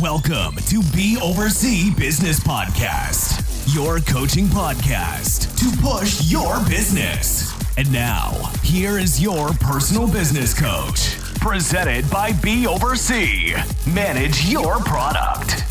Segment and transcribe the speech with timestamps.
[0.00, 7.52] Welcome to Be Oversee Business Podcast, your coaching podcast to push your business.
[7.76, 8.30] And now,
[8.62, 13.52] here is your personal business coach, presented by Be Oversee.
[13.92, 15.64] Manage your product.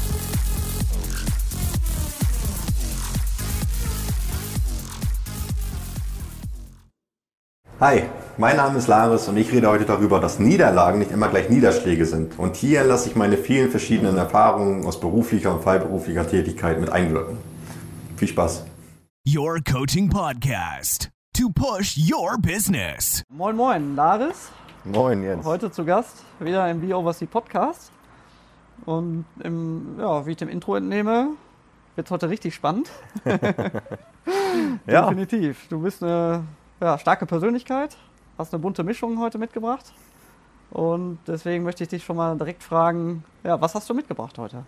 [7.80, 8.10] Hi,
[8.40, 12.06] mein Name ist Laris und ich rede heute darüber, dass Niederlagen nicht immer gleich Niederschläge
[12.06, 12.40] sind.
[12.40, 17.38] Und hier lasse ich meine vielen verschiedenen Erfahrungen aus beruflicher und freiberuflicher Tätigkeit mit einwirken.
[18.16, 18.66] Viel Spaß.
[19.28, 23.24] Your coaching podcast to push your business.
[23.30, 24.52] Moin Moin, Laris.
[24.86, 25.46] Moin Jens.
[25.46, 27.92] Heute zu Gast, wieder im Be Oversee Podcast.
[28.86, 31.32] Und im, ja, wie ich dem Intro entnehme,
[31.96, 32.90] wird es heute richtig spannend.
[34.86, 35.04] Ja.
[35.04, 35.68] Definitiv.
[35.70, 36.44] Du bist eine
[36.82, 37.98] ja, starke Persönlichkeit,
[38.40, 39.94] hast eine bunte Mischung heute mitgebracht.
[40.72, 44.64] Und deswegen möchte ich dich schon mal direkt fragen, ja, was hast du mitgebracht heute?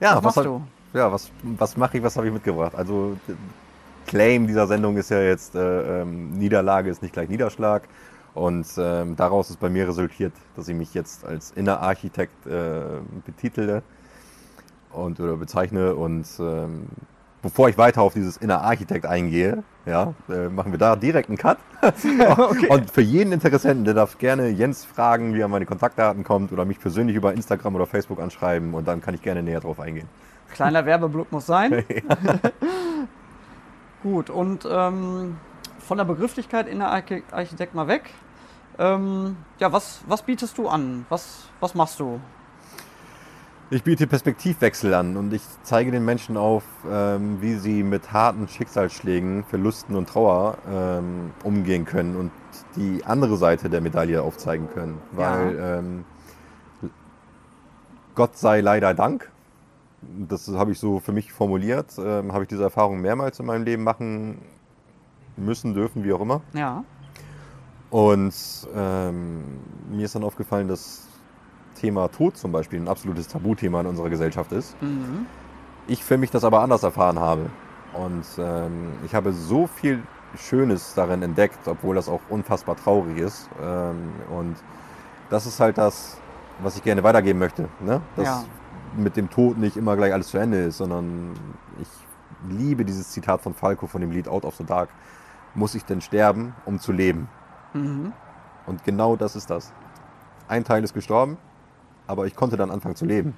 [0.00, 0.62] Ja, Was machst hab- du?
[0.94, 2.74] Ja, was, was mache ich, was habe ich mitgebracht?
[2.74, 3.16] Also,
[4.06, 7.82] Claim dieser Sendung ist ja jetzt, äh, ähm, Niederlage ist nicht gleich Niederschlag.
[8.34, 12.80] Und ähm, daraus ist bei mir resultiert, dass ich mich jetzt als Innenarchitekt äh,
[13.26, 13.82] betitele
[14.92, 15.94] und oder bezeichne.
[15.94, 16.86] Und ähm,
[17.42, 21.58] bevor ich weiter auf dieses Innenarchitekt eingehe, ja, äh, machen wir da direkt einen Cut.
[22.68, 26.52] Und für jeden Interessenten, der darf gerne Jens fragen, wie er an meine Kontaktdaten kommt
[26.52, 29.80] oder mich persönlich über Instagram oder Facebook anschreiben und dann kann ich gerne näher drauf
[29.80, 30.08] eingehen.
[30.52, 31.84] Kleiner Werbeblock muss sein.
[34.02, 35.36] Gut, und ähm,
[35.80, 38.10] von der Begrifflichkeit in der Archi- Architekt mal weg.
[38.78, 41.06] Ähm, ja, was, was bietest du an?
[41.08, 42.20] Was, was machst du?
[43.72, 48.46] Ich biete Perspektivwechsel an und ich zeige den Menschen auf, ähm, wie sie mit harten
[48.46, 52.32] Schicksalsschlägen, Verlusten und Trauer ähm, umgehen können und
[52.76, 54.98] die andere Seite der Medaille aufzeigen können.
[55.12, 56.04] Weil ähm,
[58.14, 59.32] Gott sei leider Dank,
[60.02, 63.64] das habe ich so für mich formuliert, ähm, habe ich diese Erfahrung mehrmals in meinem
[63.64, 64.42] Leben machen
[65.38, 66.42] müssen, dürfen, wie auch immer.
[66.52, 66.84] Ja,
[67.88, 68.34] Und
[68.76, 69.44] ähm,
[69.90, 71.08] mir ist dann aufgefallen, dass
[71.74, 74.80] Thema Tod zum Beispiel ein absolutes Tabuthema in unserer Gesellschaft ist.
[74.82, 75.26] mhm.
[75.88, 77.50] Ich für mich das aber anders erfahren habe.
[77.92, 80.00] Und ähm, ich habe so viel
[80.36, 83.50] Schönes darin entdeckt, obwohl das auch unfassbar traurig ist.
[83.60, 84.56] Ähm, und
[85.28, 86.18] das ist halt das,
[86.62, 87.68] was ich gerne weitergeben möchte.
[87.80, 88.00] Ne?
[88.16, 88.44] Dass Ja.
[88.96, 91.32] mit dem Tod nicht immer gleich alles zu Ende ist, sondern
[91.80, 91.88] ich
[92.48, 94.88] liebe dieses Zitat von Falco von dem Lied Out of the Dark.
[95.54, 97.28] Muss ich denn sterben, um zu leben?
[97.74, 98.12] Mhm.
[98.66, 99.72] Und genau das ist das.
[100.48, 101.36] Ein Teil ist gestorben,
[102.12, 103.34] aber ich konnte dann anfangen zu leben.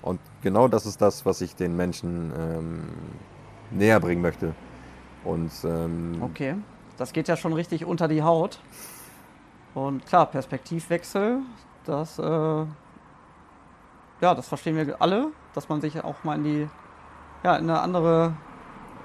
[0.00, 2.84] Und genau das ist das, was ich den Menschen ähm,
[3.72, 4.54] näher bringen möchte.
[5.24, 6.54] Und ähm, okay.
[6.96, 8.60] Das geht ja schon richtig unter die Haut.
[9.74, 11.40] Und klar, Perspektivwechsel,
[11.84, 12.66] das, äh, ja,
[14.20, 16.68] das verstehen wir alle, dass man sich auch mal in die,
[17.42, 18.34] ja, in eine andere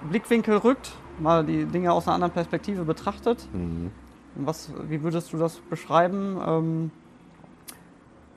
[0.09, 3.47] Blickwinkel rückt, mal die Dinge aus einer anderen Perspektive betrachtet.
[3.51, 3.91] mhm.
[4.37, 6.37] Was, wie würdest du das beschreiben?
[6.45, 6.91] Ähm,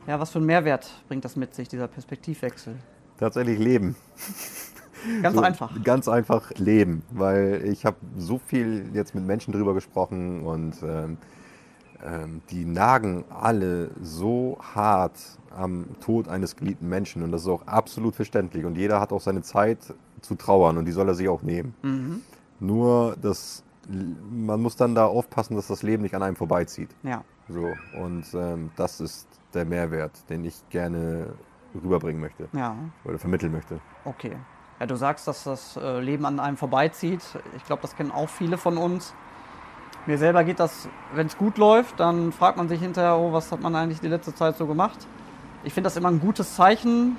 [0.07, 2.77] ja, was für einen Mehrwert bringt das mit sich, dieser Perspektivwechsel?
[3.19, 3.97] tatsächlich leben.
[5.23, 5.85] Ganz So, einfach.
[5.85, 11.19] Ganz einfach leben, weil ich habe so viel jetzt mit Menschen drüber gesprochen und ähm,
[12.05, 15.19] ähm, die nagen alle so hart
[15.57, 19.21] am Tod eines geliebten Menschen und das ist auch absolut verständlich und jeder hat auch
[19.21, 19.79] seine Zeit
[20.21, 21.75] zu trauern und die soll er sich auch nehmen.
[21.83, 22.23] Mhm.
[22.59, 26.91] Nur das, man muss dann da aufpassen, dass das Leben nicht an einem vorbeizieht.
[27.05, 31.33] Ja, So und ähm, das ist der Mehrwert, den ich gerne
[31.75, 33.81] rüberbringen möchte ja, oder vermitteln möchte.
[34.05, 34.37] okay.
[34.81, 37.21] Ja, du sagst, dass das äh, Leben an einem vorbeizieht.
[37.57, 39.13] Ich glaube, das kennen auch viele von uns.
[40.07, 43.51] Mir selber geht das, wenn es gut läuft, dann fragt man sich hinterher, oh, was
[43.51, 45.09] hat man eigentlich die letzte Zeit so gemacht?
[45.65, 47.17] Ich finde das immer ein gutes Zeichen.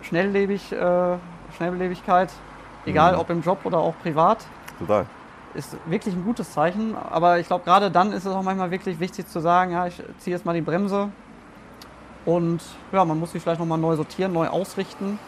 [0.00, 1.18] Schnelllebig, äh,
[1.56, 2.32] Schnelllebigkeit,
[2.86, 3.18] egal Mhm.
[3.20, 4.46] ob im Job oder auch privat.
[4.78, 5.04] Total.
[5.56, 6.94] Ist wirklich ein gutes Zeichen.
[6.96, 10.02] Aber ich glaube, gerade dann ist es auch manchmal wirklich wichtig zu sagen, ja, ich
[10.18, 11.10] ziehe jetzt mal die Bremse.
[12.24, 12.62] Und
[12.92, 15.18] ja, man muss sich vielleicht nochmal neu sortieren, neu ausrichten.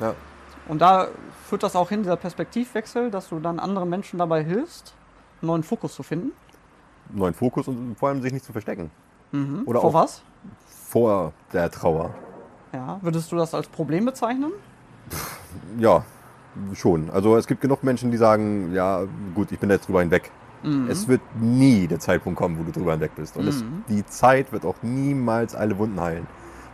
[0.00, 0.14] Ja.
[0.68, 1.08] Und da
[1.46, 4.94] führt das auch hin, dieser Perspektivwechsel, dass du dann anderen Menschen dabei hilfst,
[5.40, 6.32] einen neuen Fokus zu finden.
[7.12, 8.90] Neuen Fokus und vor allem sich nicht zu verstecken.
[9.32, 9.62] Mhm.
[9.66, 10.22] Oder Vor was?
[10.88, 12.14] Vor der Trauer.
[12.72, 14.52] Ja, würdest du das als Problem bezeichnen?
[15.78, 16.04] Ja,
[16.74, 17.10] schon.
[17.10, 19.02] Also es gibt genug Menschen, die sagen, ja
[19.34, 20.30] gut, ich bin jetzt drüber hinweg.
[20.90, 23.36] Es wird nie der Zeitpunkt kommen, wo du drüber hinweg bist.
[23.38, 23.84] Und es, Mhm.
[23.88, 26.26] die Zeit wird auch niemals alle Wunden heilen.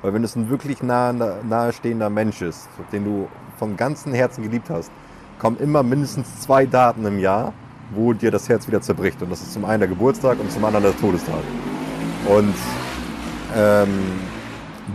[0.03, 3.29] Weil wenn es ein wirklich nah, nahestehender Mensch ist, den du
[3.59, 4.91] von ganzem Herzen geliebt hast,
[5.39, 7.53] kommen immer mindestens zwei Daten im Jahr,
[7.95, 9.23] wo dir das Herz wieder zerbricht.
[9.23, 11.45] Und das ist zum einen der Geburtstag und zum anderen der Todestag.
[12.29, 12.55] Und
[13.55, 13.89] ähm,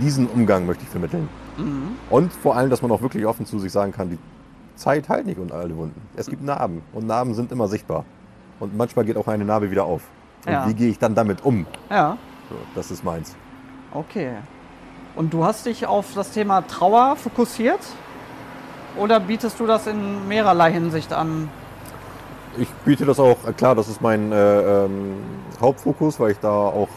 [0.01, 1.29] diesen Umgang möchte ich vermitteln.
[2.09, 4.17] Und vor allem, dass man auch wirklich offen zu sich sagen kann, die
[4.75, 6.01] Zeit heilt nicht und alle Wunden.
[6.15, 8.05] Es gibt Narben und Narben sind immer sichtbar.
[8.59, 10.01] Und manchmal geht auch eine Narbe wieder auf.
[10.45, 10.67] Und Ja.
[10.67, 11.65] wie gehe ich dann damit um?
[11.89, 12.17] Ja,
[12.49, 13.35] So, das ist meins.
[13.93, 14.31] okay.
[15.15, 17.79] Und du hast dich auf das Thema Trauer fokussiert?
[18.97, 21.49] Oder bietest du das in mehrerlei Hinsicht an?
[22.57, 25.15] Ich biete das auch, äh, klar, das ist mein äh, ähm,
[25.61, 26.87] Hauptfokus, weil ich da auch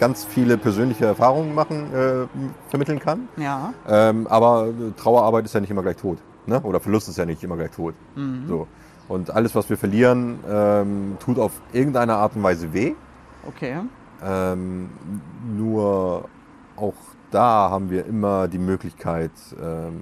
[0.00, 2.26] ganz viele persönliche Erfahrungen machen, äh,
[2.68, 3.28] vermitteln kann.
[3.36, 3.72] Ja.
[3.88, 6.18] Ähm, aber äh, Trauerarbeit ist ja nicht immer gleich tot.
[6.46, 6.60] Ne?
[6.60, 7.94] Oder Verlust ist ja nicht immer gleich tot.
[8.46, 8.66] So.
[9.08, 12.94] Und alles, was wir verlieren, ähm, tut auf irgendeine Art und Weise weh.
[13.46, 13.76] Okay.
[14.22, 14.88] Ähm,
[15.56, 16.28] nur
[16.76, 16.94] auch
[17.30, 19.32] da haben wir immer die Möglichkeit,
[19.62, 20.00] ähm,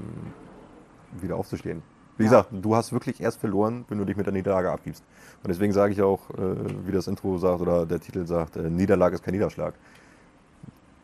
[1.21, 1.83] wieder aufzustehen.
[2.19, 2.31] Wie Ja.
[2.31, 5.03] gesagt, du hast wirklich erst verloren, wenn du dich mit der Niederlage abgibst.
[5.43, 8.71] Und deswegen sage ich auch, äh, wie das Intro sagt oder der Titel sagt, äh,
[8.71, 9.75] Niederlage ist kein Niederschlag.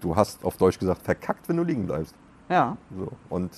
[0.01, 2.15] Du hast auf Deutsch gesagt verkackt, wenn du liegen bleibst.
[2.49, 2.77] Ja.
[2.97, 3.09] So.
[3.29, 3.51] Und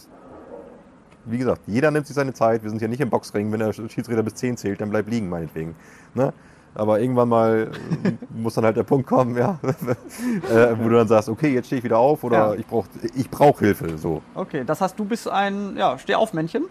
[1.24, 2.62] wie gesagt, jeder nimmt sich seine Zeit.
[2.62, 3.50] Wir sind hier nicht im Boxring.
[3.52, 5.74] Wenn der Schiedsrichter bis 10 zählt, dann bleib liegen, meinetwegen.
[6.14, 6.32] Ne?
[6.74, 7.70] Aber irgendwann mal
[8.04, 11.66] äh, muss dann halt der Punkt kommen, ja, äh, wo du dann sagst, okay, jetzt
[11.66, 12.54] stehe ich wieder auf oder Ja.
[12.54, 13.98] ich brauche ich brauch Hilfe.
[13.98, 14.22] So.
[14.34, 14.62] Okay.
[14.64, 16.64] Das heißt, du bist ein ja, Stehaufmännchen,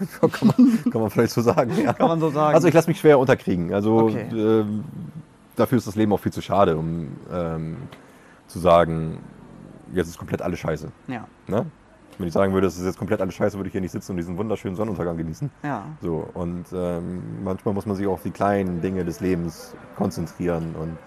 [0.20, 1.72] kann, man, kann man vielleicht so sagen.
[1.82, 1.92] Ja.
[1.92, 2.54] kann man so sagen.
[2.54, 3.74] Also ich lasse mich schwer unterkriegen.
[3.74, 4.26] Also Okay.
[4.32, 4.84] ähm,
[5.56, 7.76] dafür ist das Leben auch viel zu schade, um ähm,
[8.46, 9.18] zu sagen,
[9.92, 10.88] jetzt ist komplett alles scheiße.
[11.08, 11.26] ja.
[11.48, 11.66] Ne?
[12.18, 14.12] Wenn ich sagen würde, es ist jetzt komplett alles scheiße, würde ich hier nicht sitzen
[14.12, 15.50] und diesen wunderschönen Sonnenuntergang genießen.
[15.62, 15.84] Ja.
[16.02, 20.74] So, und ähm, manchmal muss man sich auch auf die kleinen Dinge des Lebens konzentrieren
[20.78, 20.98] und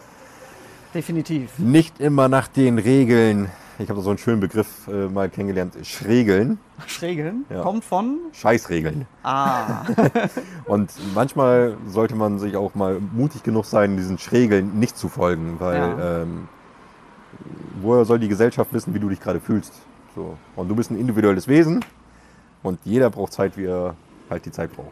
[0.94, 1.58] Definitiv.
[1.60, 5.76] nicht immer nach den Regeln, ich habe da so einen schönen Begriff äh, mal kennengelernt,
[5.84, 7.62] Schregeln, Schrägeln Ja.
[7.62, 8.18] kommt von.
[8.32, 9.08] Scheißregeln.
[9.24, 9.84] Ah.
[10.66, 15.56] Und manchmal sollte man sich auch mal mutig genug sein, diesen Schregeln nicht zu folgen,
[15.60, 16.22] weil Ja.
[16.22, 16.48] ähm,
[17.82, 19.74] woher soll die Gesellschaft wissen, wie du dich gerade fühlst?
[20.16, 20.38] So.
[20.56, 21.84] Und du bist ein individuelles Wesen
[22.62, 23.96] und jeder braucht Zeit, wie er
[24.30, 24.92] halt die Zeit braucht.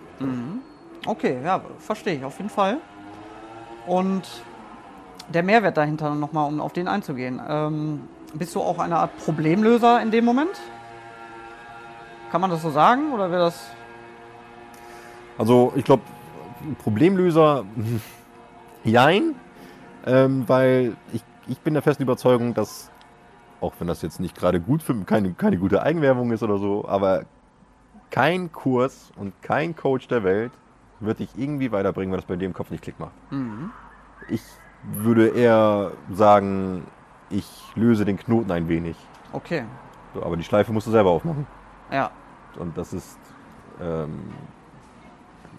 [1.05, 2.77] Okay, ja, verstehe ich auf jeden Fall.
[3.87, 4.23] Und
[5.33, 7.41] der Mehrwert dahinter nochmal, um auf den einzugehen.
[7.47, 8.01] Ähm,
[8.33, 10.59] bist du auch eine Art Problemlöser in dem Moment?
[12.31, 13.67] Kann man das so sagen oder wäre das.
[15.37, 16.03] Also ich glaube,
[16.83, 17.65] Problemlöser,
[18.83, 19.35] jein,
[20.05, 22.90] ähm, weil ich, ich bin der festen Überzeugung, dass,
[23.61, 26.85] auch wenn das jetzt nicht gerade gut für keine, keine gute Eigenwerbung ist oder so,
[26.87, 27.23] aber
[28.09, 30.51] kein Kurs und kein Coach der Welt
[30.99, 33.13] wird dich irgendwie weiterbringen, wenn das bei dir im Kopf nicht Klick macht.
[34.27, 34.41] Ich
[34.83, 36.85] würde eher sagen,
[37.29, 38.97] ich löse den Knoten ein wenig.
[39.31, 39.63] Okay,
[40.13, 41.47] So, aber die Schleife musst du selber aufmachen.
[41.91, 42.11] ja.
[42.59, 43.17] Und das ist
[43.81, 44.19] ähm,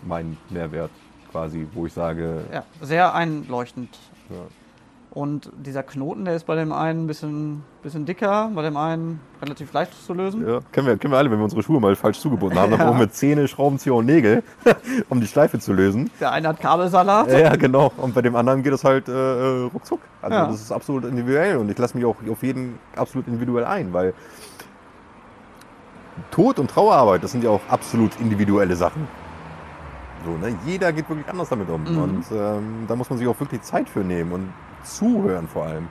[0.06, 0.90] mein Mehrwert
[1.30, 3.98] quasi, wo ich sage, Ja, sehr einleuchtend.
[4.28, 4.36] Ja.
[5.14, 9.20] Und dieser Knoten, der ist bei dem einen ein bisschen, bisschen dicker, bei dem einen
[9.42, 10.48] relativ leicht zu lösen.
[10.48, 12.80] ja, kennen, wir, kennen wir alle, wenn wir unsere Schuhe mal falsch zugebunden haben, dann
[12.80, 12.86] Ja.
[12.86, 14.42] brauchen wir Zähne, Schraubenzieher und Nägel,
[15.10, 16.10] um die Schleife zu lösen.
[16.18, 17.30] Der eine hat Kabelsalat.
[17.30, 17.92] Ja, genau.
[17.98, 20.00] Und bei dem anderen geht es halt äh, ruckzuck.
[20.22, 20.46] Also Ja.
[20.46, 24.14] das ist absolut individuell und ich lasse mich auch auf jeden absolut individuell ein, weil
[26.30, 29.06] Tod und Trauerarbeit, das sind ja auch absolut individuelle Sachen.
[30.24, 30.56] So, ne?
[30.64, 31.82] Jeder geht wirklich anders damit um.
[31.84, 31.98] Mhm.
[32.02, 34.48] Und ähm, da muss man sich auch wirklich Zeit für nehmen und
[34.84, 35.88] zuhören vor allem.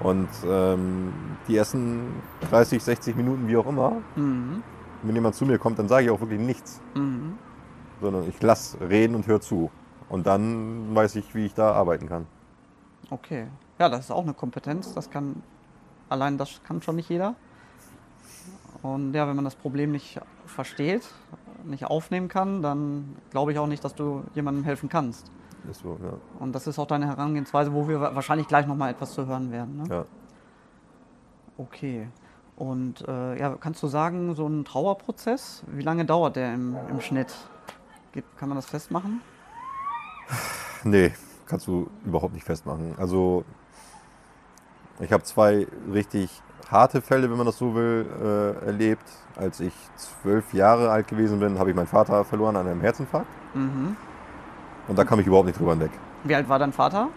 [0.00, 1.12] Und ähm,
[1.46, 2.14] die ersten
[2.50, 4.62] 30, 60 Minuten, wie auch immer, Mhm.
[5.02, 6.80] wenn jemand zu mir kommt, dann sage ich auch wirklich nichts.
[6.94, 7.34] Mhm.
[8.00, 9.70] Sondern ich lasse reden und höre zu.
[10.08, 12.26] Und dann weiß ich, wie ich da arbeiten kann.
[13.10, 13.46] Okay.
[13.78, 14.94] Ja, das ist auch eine Kompetenz.
[14.94, 15.42] Das kann
[16.08, 17.34] allein das kann schon nicht jeder.
[18.82, 21.08] Und ja, wenn man das Problem nicht versteht,
[21.64, 25.30] nicht aufnehmen kann, dann glaube ich auch nicht, dass du jemandem helfen kannst.
[25.70, 26.12] Ist so, ja.
[26.40, 29.26] Und das ist auch deine Herangehensweise, wo wir wa- wahrscheinlich gleich noch mal etwas zu
[29.26, 29.78] hören werden.
[29.78, 29.84] Ne?
[29.88, 30.04] ja.
[31.56, 32.08] Okay.
[32.56, 37.00] Und äh, ja, kannst du sagen, so ein Trauerprozess, wie lange dauert der im, im
[37.00, 37.34] Schnitt?
[38.12, 39.20] Gibt, kann man das festmachen?
[40.86, 41.12] Nee,
[41.46, 42.94] kannst du überhaupt nicht festmachen.
[42.98, 43.42] Also,
[45.00, 49.02] ich habe zwei richtig harte Fälle, wenn man das so will, äh, erlebt.
[49.36, 53.26] Als ich zwölf Jahre alt gewesen bin, habe ich meinen Vater verloren an einem Herzinfarkt.
[53.54, 53.96] Mhm.
[54.88, 55.90] Und da kam ich überhaupt nicht drüber hinweg.
[56.24, 57.08] Wie alt war dein Vater?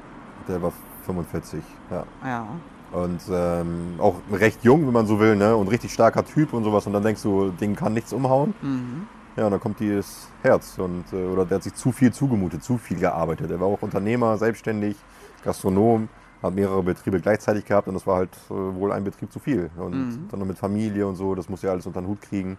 [0.48, 0.72] Der war
[1.06, 2.04] 45, ja.
[2.26, 2.48] Ja.
[2.92, 5.56] Und ähm, auch recht jung, wenn man so will, ne?
[5.56, 6.88] Und richtig starker Typ und sowas.
[6.88, 8.54] Und dann denkst du, Ding kann nichts umhauen.
[8.62, 9.08] Mhm.
[9.36, 12.64] Ja, und dann kommt dieses Herz und äh, oder der hat sich zu viel zugemutet,
[12.64, 13.52] zu viel gearbeitet.
[13.52, 14.96] Er war auch Unternehmer, selbstständig,
[15.44, 16.10] Gastronom,
[16.42, 19.70] hat mehrere Betriebe gleichzeitig gehabt und das war halt äh, wohl ein Betrieb zu viel.
[19.78, 20.28] Und Mhm.
[20.32, 22.58] dann noch mit Familie und so, das muss ja alles unter den Hut kriegen.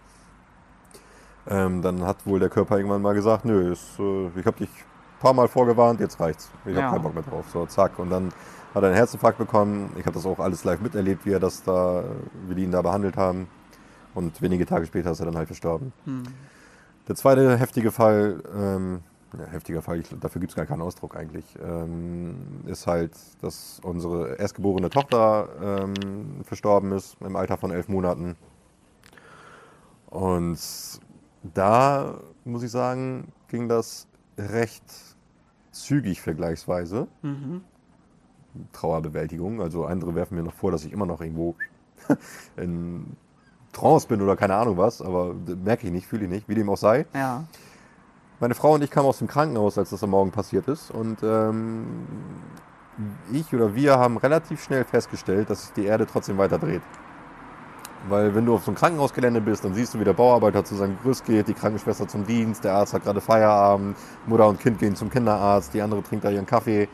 [1.49, 4.69] Ähm, dann hat wohl der Körper irgendwann mal gesagt, nö, ist, äh, ich habe dich
[5.19, 6.49] paar Mal vorgewarnt, jetzt reicht's.
[6.65, 6.83] Ich Ja.
[6.83, 7.45] habe keinen Bock mehr drauf.
[7.51, 7.99] So, zack.
[7.99, 8.31] Und dann
[8.73, 9.91] hat einen Herzinfarkt bekommen.
[9.97, 12.03] Ich habe das auch alles live miterlebt, wie er das da,
[12.47, 13.47] wie die ihn da behandelt haben.
[14.13, 15.93] Und wenige Tage später ist er dann halt verstorben.
[17.07, 19.01] Der zweite heftige Fall, ähm,
[19.37, 22.35] ja, heftiger Fall, ich, dafür gibt es gar keinen Ausdruck eigentlich, ähm,
[22.65, 23.11] ist halt,
[23.41, 28.35] dass unsere erstgeborene Tochter ähm, verstorben ist im Alter von elf Monaten.
[30.07, 30.59] Und
[31.43, 34.07] da muss ich sagen, ging das
[34.37, 34.83] recht
[35.83, 37.07] zügig vergleichsweise.
[38.73, 39.61] Trauerbewältigung.
[39.61, 41.55] Also andere werfen mir noch vor, dass ich immer noch irgendwo
[42.57, 43.15] in
[43.73, 45.33] Trance bin oder keine Ahnung was, aber
[45.63, 47.05] merke ich nicht, fühle ich nicht, wie dem auch sei.
[47.13, 47.45] Ja.
[48.39, 50.91] Meine Frau und ich kamen aus dem Krankenhaus, als das am Morgen passiert ist.
[50.91, 52.07] Und ähm,
[53.31, 56.81] ich oder wir haben relativ schnell festgestellt, dass sich die Erde trotzdem weiter dreht.
[58.07, 60.75] Weil wenn du auf so einem Krankenhausgelände bist, dann siehst du, wie der Bauarbeiter zu
[60.75, 64.79] seinem Gerüst geht, die Krankenschwester zum Dienst, der Arzt hat gerade Feierabend, Mutter und Kind
[64.79, 66.87] gehen zum Kinderarzt, die andere trinkt da ihren Kaffee,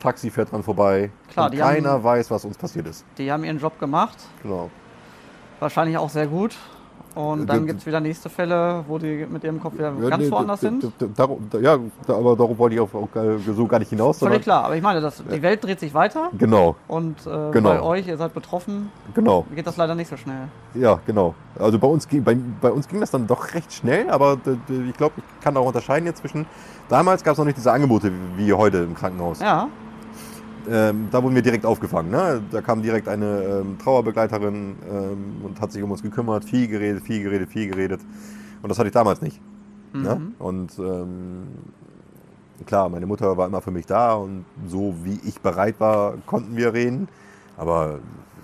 [0.00, 1.10] Taxi fährt dran vorbei.
[1.32, 3.04] Klar, keiner haben- weiß, was uns passiert ist.
[3.16, 4.70] Die haben ihren Job gemacht, Genau.
[5.60, 6.54] wahrscheinlich auch sehr gut.
[7.14, 10.08] Und Äh, dann gibt es wieder nächste Fälle, wo die mit ihrem Kopf wieder Ja,
[10.10, 10.84] ganz nee, woanders sind.
[11.16, 14.18] darum- Ja, aber darauf wollte ich auch, auch gar- so gar nicht hinaus.
[14.18, 17.70] Völlig klar, aber ich meine, das, die Welt dreht sich weiter Genau, und äh, Genau.
[17.70, 19.44] bei euch, ihr seid betroffen, genau.
[19.54, 20.48] geht das leider nicht so schnell.
[20.74, 21.34] Ja, genau.
[21.58, 24.36] Also bei uns, ging- bei, bei uns ging das dann doch recht schnell, aber
[24.86, 26.46] ich glaube, ich kann auch unterscheiden jetzt zwischen.
[26.88, 29.40] Damals gab es noch nicht diese Angebote wie wie heute im Krankenhaus.
[29.40, 29.68] Ja,
[30.70, 32.10] Ähm, da wurden wir direkt aufgefangen.
[32.10, 32.42] Ne?
[32.50, 37.02] Da kam direkt eine ähm, Trauerbegleiterin ähm, und hat sich um uns gekümmert, viel geredet,
[37.02, 38.00] viel geredet, viel geredet.
[38.62, 39.40] Und das hatte ich damals nicht.
[39.92, 40.32] Ne?
[40.38, 41.46] Und ähm,
[42.66, 46.56] klar, meine Mutter war immer für mich da und so wie ich bereit war, konnten
[46.56, 47.08] wir reden.
[47.56, 47.98] Aber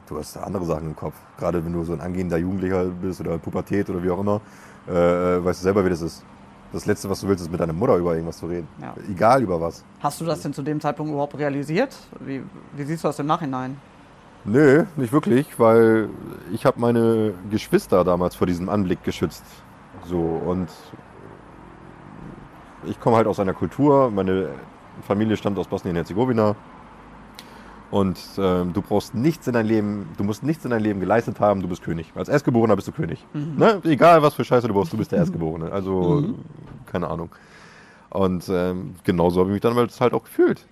[0.08, 1.14] du hast andere Sachen im Kopf.
[1.38, 4.40] Gerade wenn du so ein angehender Jugendlicher bist oder Pubertät oder wie auch immer,
[4.88, 6.24] äh, äh, weißt du selber, wie das ist.
[6.74, 8.66] Das Letzte, was du willst, ist mit deiner Mutter über irgendwas zu reden.
[8.82, 8.94] Ja.
[9.08, 9.84] Egal über was.
[10.00, 11.96] hast du das denn zu dem Zeitpunkt überhaupt realisiert?
[12.18, 13.76] Wie, wie siehst du das im Nachhinein?
[14.44, 16.08] Nö, nicht wirklich, weil
[16.52, 19.44] ich habe meine Geschwister damals vor diesem Anblick geschützt.
[20.04, 20.68] So und
[22.86, 24.48] ich komme halt aus einer Kultur, meine
[25.06, 26.56] Familie stammt aus Bosnien-Herzegowina
[27.94, 31.38] und ähm, du brauchst nichts in dein Leben, du musst nichts in dein Leben geleistet
[31.38, 32.10] haben, du bist König.
[32.16, 33.24] Als Erstgeborener bist du König.
[33.32, 33.80] Ne?
[33.84, 35.70] Egal was für Scheiße du brauchst, du bist der Erstgeborene.
[35.70, 36.34] Also
[36.86, 37.30] keine Ahnung.
[38.10, 40.66] Und ähm, genauso habe ich mich dann halt auch gefühlt.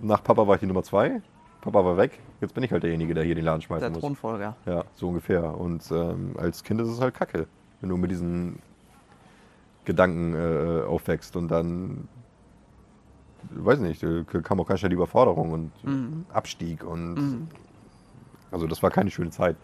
[0.00, 1.20] Nach Papa war ich die Nummer zwei.
[1.60, 2.18] Papa war weg.
[2.40, 4.00] Jetzt bin ich halt derjenige, der hier den Laden Der schmeißen muss.
[4.00, 4.56] Thronfolger.
[4.64, 5.54] Ja, so ungefähr.
[5.58, 7.46] Und ähm, als Kind ist es halt kacke,
[7.82, 8.58] wenn du mit diesen
[9.84, 12.08] Gedanken äh, aufwächst und dann,
[13.50, 15.72] weiß nicht, äh, kam auch ganz schnell die Überforderung und
[16.32, 17.48] Abstieg und
[18.50, 19.56] also das war keine schöne Zeit.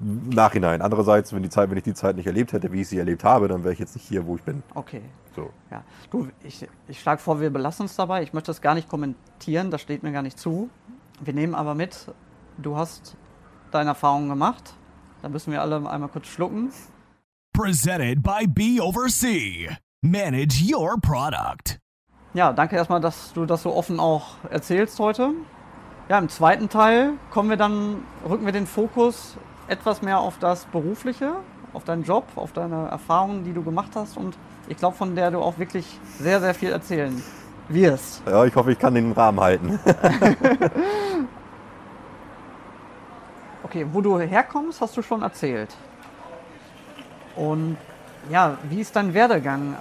[0.00, 0.82] Nachhinein.
[0.82, 3.24] Andererseits, wenn die Zeit, wenn ich die Zeit nicht erlebt hätte, wie ich sie erlebt
[3.24, 4.62] habe, dann wäre ich jetzt nicht hier, wo ich bin.
[4.74, 5.02] Okay.
[5.34, 5.50] So.
[5.70, 5.82] Ja.
[6.10, 8.22] Du, ich, ich schlage vor, wir belassen uns dabei.
[8.22, 10.68] Ich möchte das gar nicht kommentieren, das steht mir gar nicht zu.
[11.20, 12.12] Wir nehmen aber mit,
[12.58, 13.16] du hast
[13.70, 14.74] deine Erfahrungen gemacht.
[15.22, 16.70] Da müssen wir alle einmal kurz schlucken.
[17.52, 19.70] Presented by B over C.
[20.02, 21.78] Manage your product.
[22.34, 25.30] Ja, danke erstmal, dass du das so offen auch erzählst heute.
[26.08, 29.36] Ja, im zweiten Teil kommen wir dann, rücken wir den Fokus
[29.68, 31.36] etwas mehr auf das Berufliche,
[31.72, 34.36] auf deinen Job, auf deine Erfahrungen, die du gemacht hast und
[34.68, 37.22] ich glaube, von der du auch wirklich sehr, sehr viel erzählen
[37.68, 38.22] wirst.
[38.26, 39.78] Ja, ich hoffe, ich kann den Rahmen halten.
[43.74, 45.74] Okay, wo du herkommst, hast du schon erzählt.
[47.34, 47.76] Und
[48.30, 49.74] ja, wie ist dein Werdegang?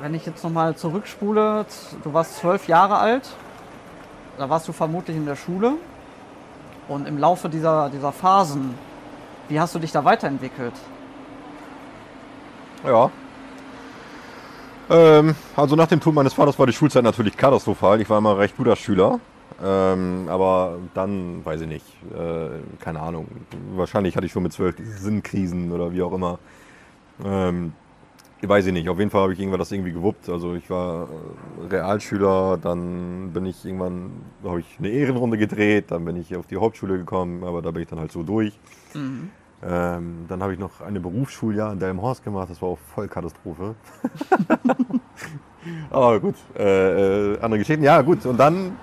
[0.00, 1.66] Wenn ich jetzt nochmal zurückspule,
[2.04, 3.28] du warst zwölf Jahre alt,
[4.38, 5.74] da warst du vermutlich in der Schule.
[6.86, 8.74] Und im Laufe dieser, dieser Phasen,
[9.48, 10.72] wie hast du dich da weiterentwickelt?
[12.84, 13.10] Ja.
[14.88, 18.00] Ähm, also nach dem Tod meines Vaters war die Schulzeit natürlich katastrophal.
[18.00, 19.18] Ich war immer ein recht guter Schüler.
[19.62, 23.26] Ähm, aber dann, weiß ich nicht, äh, keine Ahnung.
[23.74, 26.38] Wahrscheinlich hatte ich schon mit zwölf Sinnkrisen oder wie auch immer.
[27.24, 27.72] Ähm,
[28.46, 28.88] weiß ich nicht.
[28.88, 30.28] Auf jeden Fall habe ich irgendwann das irgendwie gewuppt.
[30.28, 34.10] Also ich war äh, Realschüler, dann bin ich irgendwann,
[34.44, 37.82] habe ich eine Ehrenrunde gedreht, dann bin ich auf die Hauptschule gekommen, aber da bin
[37.82, 38.58] ich dann halt so durch.
[39.60, 43.74] Ähm, dann habe ich noch eine Berufsschuljahr in Delmenhorst gemacht, das war auch voll Katastrophe.
[45.90, 47.82] Aber gut, äh, äh, andere Geschichten.
[47.82, 48.76] Ja, gut, und dann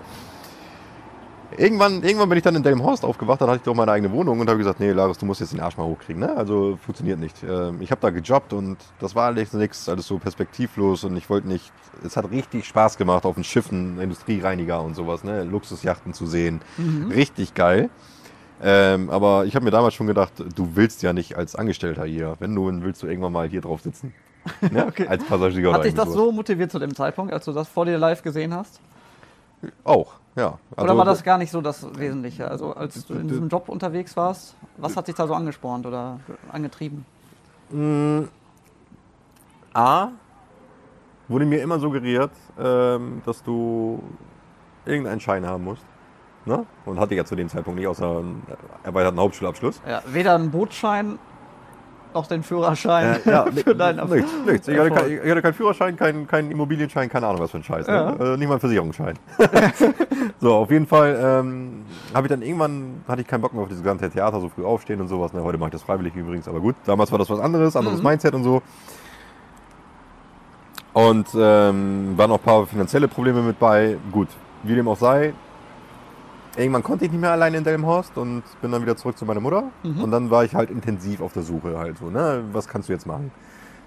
[1.57, 4.39] irgendwann, irgendwann bin ich dann in Delmenhorst aufgewacht, dann hatte ich doch meine eigene Wohnung
[4.39, 6.21] und habe gesagt, nee, Laris, du musst jetzt den Arsch mal hochkriegen.
[6.21, 6.35] Ne?
[6.35, 7.43] Also funktioniert nicht.
[7.43, 11.29] Ähm, ich habe da gejobbt und das war alles nichts, alles so perspektivlos und ich
[11.29, 11.71] wollte nicht.
[12.03, 15.43] Es hat richtig Spaß gemacht auf den Schiffen, Industriereiniger und sowas, ne?
[15.43, 16.61] Luxusjachten zu sehen.
[17.09, 17.89] Richtig geil.
[18.61, 22.35] Ähm, aber ich habe mir damals schon gedacht, du willst ja nicht als Angestellter hier.
[22.39, 24.13] Wenn du, dann willst du irgendwann mal hier drauf sitzen.
[24.71, 24.93] Ne?
[25.07, 26.17] Als Passagier oder Hat dich das sowas.
[26.17, 28.79] so motiviert zu dem Zeitpunkt, als du das vor dir live gesehen hast?
[29.83, 30.13] Auch.
[30.35, 30.57] Ja.
[30.71, 32.49] Oder Also, war das gar nicht so das Wesentliche?
[32.49, 36.19] Also als du in diesem Job unterwegs warst, was hat dich da so angespornt oder
[36.51, 37.05] angetrieben?
[39.73, 40.09] A,
[41.27, 44.01] wurde mir immer suggeriert, ähm, dass du
[44.85, 45.83] irgendeinen Schein haben musst.
[46.45, 46.65] Ne?
[46.85, 48.43] Und hatte ja zu dem Zeitpunkt nicht, außer einen
[48.83, 49.81] erweiterten Hauptschulabschluss.
[49.87, 51.17] Ja, weder einen Bootsschein
[52.15, 54.21] noch den Führerschein Äh, ja, für deinen Erfolg.
[54.21, 54.67] nichts, nichts.
[54.67, 57.63] Ich hatte, kein, ich hatte keinen Führerschein, keinen keinen Immobilienschein, keine Ahnung was für ein
[57.63, 57.85] Scheiß.
[57.87, 58.11] Ja.
[58.11, 58.33] Ne?
[58.33, 59.19] Äh, nicht mal einen Versicherungsschein.
[60.39, 63.69] so, auf jeden Fall ähm, habe ich dann irgendwann, hatte ich keinen Bock mehr auf
[63.69, 65.33] dieses ganze Theater, so früh aufstehen und sowas.
[65.33, 65.43] Ne?
[65.43, 66.75] Heute mache ich das freiwillig übrigens, aber gut.
[66.85, 68.61] Damals war das was anderes, anderes Mindset und so.
[70.93, 73.97] Und ähm, waren auch ein paar finanzielle Probleme mit bei.
[74.11, 74.29] Gut,
[74.63, 75.33] wie dem auch sei.
[76.57, 79.41] Irgendwann konnte ich nicht mehr alleine in Delmenhorst und bin dann wieder zurück zu meiner
[79.41, 79.63] Mutter.
[79.83, 82.43] Und dann war ich halt intensiv auf der Suche halt so, ne?
[82.53, 83.31] Was kannst du jetzt machen?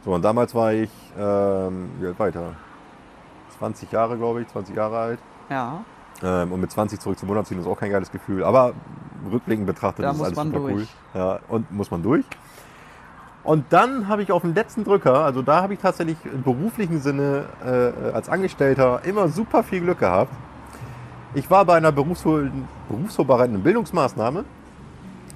[0.05, 2.53] So, und damals war ich, ähm, wie alt da?
[3.59, 5.19] 20 Jahre, glaube ich, 20 Jahre alt.
[5.51, 5.81] Ja,
[6.23, 8.45] Ähm, und mit 20 zurück zum Monat ziehen ist auch kein geiles Gefühl.
[8.45, 8.73] Aber
[9.31, 10.75] rückblickend betrachtet Da ist muss alles man super durch.
[10.75, 10.87] cool.
[11.15, 12.25] Ja, und muss man durch.
[13.45, 17.01] Und dann habe ich auf dem letzten Drücker, also da habe ich tatsächlich im beruflichen
[17.01, 20.33] Sinne äh, als Angestellter immer super viel Glück gehabt.
[21.39, 22.51] Ich war bei einer berufsvor-
[22.89, 24.45] berufsvorbereitenden Bildungsmaßnahme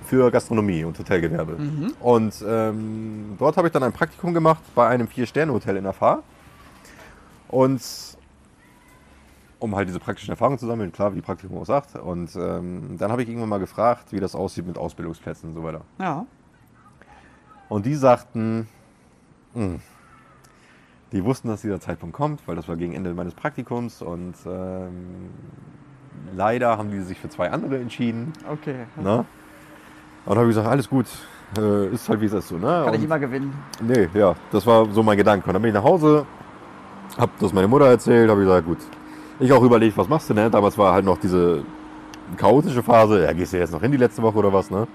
[0.04, 1.56] für Gastronomie und Hotelgewerbe.
[2.00, 6.24] Und ähm, dort habe ich dann ein Praktikum gemacht bei einem Vier-Sterne-Hotel in der Fahr.
[7.48, 7.80] Und
[9.60, 11.94] um halt diese praktischen Erfahrungen zu sammeln, klar, wie Praktikum auch sagt.
[11.94, 15.62] Und ähm, dann habe ich irgendwann mal gefragt, wie das aussieht mit Ausbildungsplätzen und so
[15.62, 15.82] weiter.
[16.00, 16.26] ja.
[17.68, 18.68] Und die sagten,
[19.54, 19.80] "Hm,
[21.12, 25.30] die wussten, dass dieser Zeitpunkt kommt, weil das war gegen Ende meines Praktikums und ähm,
[26.36, 28.32] leider haben die sich für zwei andere entschieden.
[28.50, 28.86] Okay.
[28.96, 29.18] Ne?
[29.18, 29.26] Und
[30.26, 31.06] dann habe ich gesagt, alles gut,
[31.58, 32.56] äh, ist halt wie es ist so.
[32.56, 32.82] Ne?
[32.84, 33.52] Kann ich Und- immer gewinnen.
[33.80, 35.46] Nee, ja, das war so mein Gedanke.
[35.48, 36.24] Und dann bin ich nach Hause,
[37.18, 38.78] hab das meiner Mutter erzählt, habe gesagt, gut.
[39.40, 40.48] Ich auch überlegt, was machst du, ne?
[40.50, 41.62] Damals war halt noch diese
[42.36, 44.86] chaotische Phase, ja, gehst du jetzt noch hin die letzte Woche oder was, ne?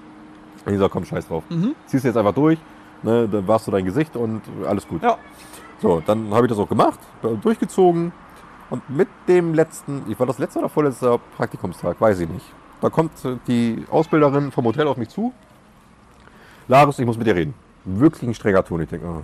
[0.64, 1.44] Und ich sag, komm, scheiß drauf.
[1.86, 2.58] Ziehst du jetzt einfach durch,
[3.02, 3.28] ne?
[3.28, 5.02] Dann warst du dein Gesicht und alles gut.
[5.02, 5.18] Ja,
[5.80, 6.98] So, dann habe ich das auch gemacht,
[7.42, 8.12] durchgezogen.
[8.70, 12.44] Und mit dem letzten, ich war das letzte oder vorletzter Praktikumstag, weiß ich nicht.
[12.80, 15.32] Da kommt äh, die Ausbilderin vom Hotel auf mich zu.
[16.68, 17.54] Larus, ich muss mit dir reden.
[17.84, 18.82] Wirklich ein strenger Ton.
[18.82, 19.22] Ich denke, oh,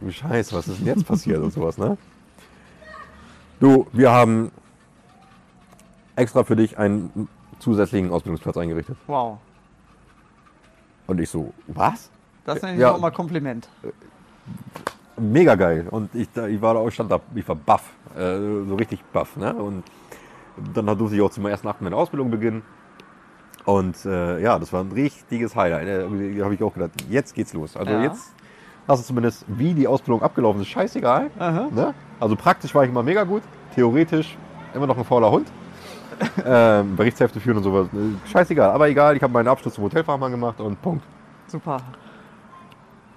[0.00, 1.96] du Scheiße, was ist denn jetzt passiert und sowas, ne?
[3.60, 4.50] Du, wir haben
[6.16, 7.28] extra für dich einen
[7.60, 8.96] zusätzlichen Ausbildungsplatz eingerichtet.
[9.06, 9.38] wow.
[11.06, 12.08] Und ich so, was?
[12.44, 12.92] Das nenne ich Ja.
[12.92, 13.68] auch mal Kompliment.
[15.20, 15.86] Mega geil.
[15.90, 19.36] Und ich, ich war da auch, stand da, ich war baff, äh, so richtig baff.
[19.36, 19.54] Ne?
[19.54, 19.84] Und
[20.74, 22.62] dann durfte ich auch zum ersten Achten meine Ausbildung beginnen.
[23.64, 25.86] Und äh, ja, das war ein richtiges Highlight.
[25.86, 27.76] Da habe ich auch gedacht, jetzt geht's los.
[27.76, 28.02] Also Ja.
[28.02, 28.32] jetzt
[28.88, 31.30] hast du zumindest, wie die Ausbildung abgelaufen ist, scheißegal.
[31.70, 31.94] Ne?
[32.18, 33.42] Also praktisch war ich immer mega gut,
[33.74, 34.36] theoretisch
[34.74, 35.50] immer noch ein fauler Hund.
[36.44, 38.70] ähm, Berichtshefte führen und sowas, äh, scheißegal.
[38.70, 41.02] Aber egal, ich habe meinen Abschluss zum Hotelfachmann gemacht und Punkt.
[41.46, 41.78] Super.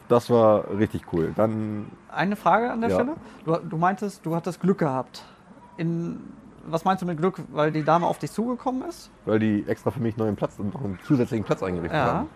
[0.09, 1.31] Das war richtig cool.
[1.35, 2.95] Dann Eine Frage an der Ja.
[2.97, 3.15] Stelle.
[3.45, 5.23] Du, du meintest, du hattest Glück gehabt.
[5.77, 6.19] In,
[6.65, 7.41] was meinst du mit Glück?
[7.51, 9.09] Weil die Dame auf dich zugekommen ist?
[9.25, 12.05] weil die extra für mich einen neuen Platz, noch einen zusätzlichen Platz eingerichtet Ja.
[12.13, 12.29] haben.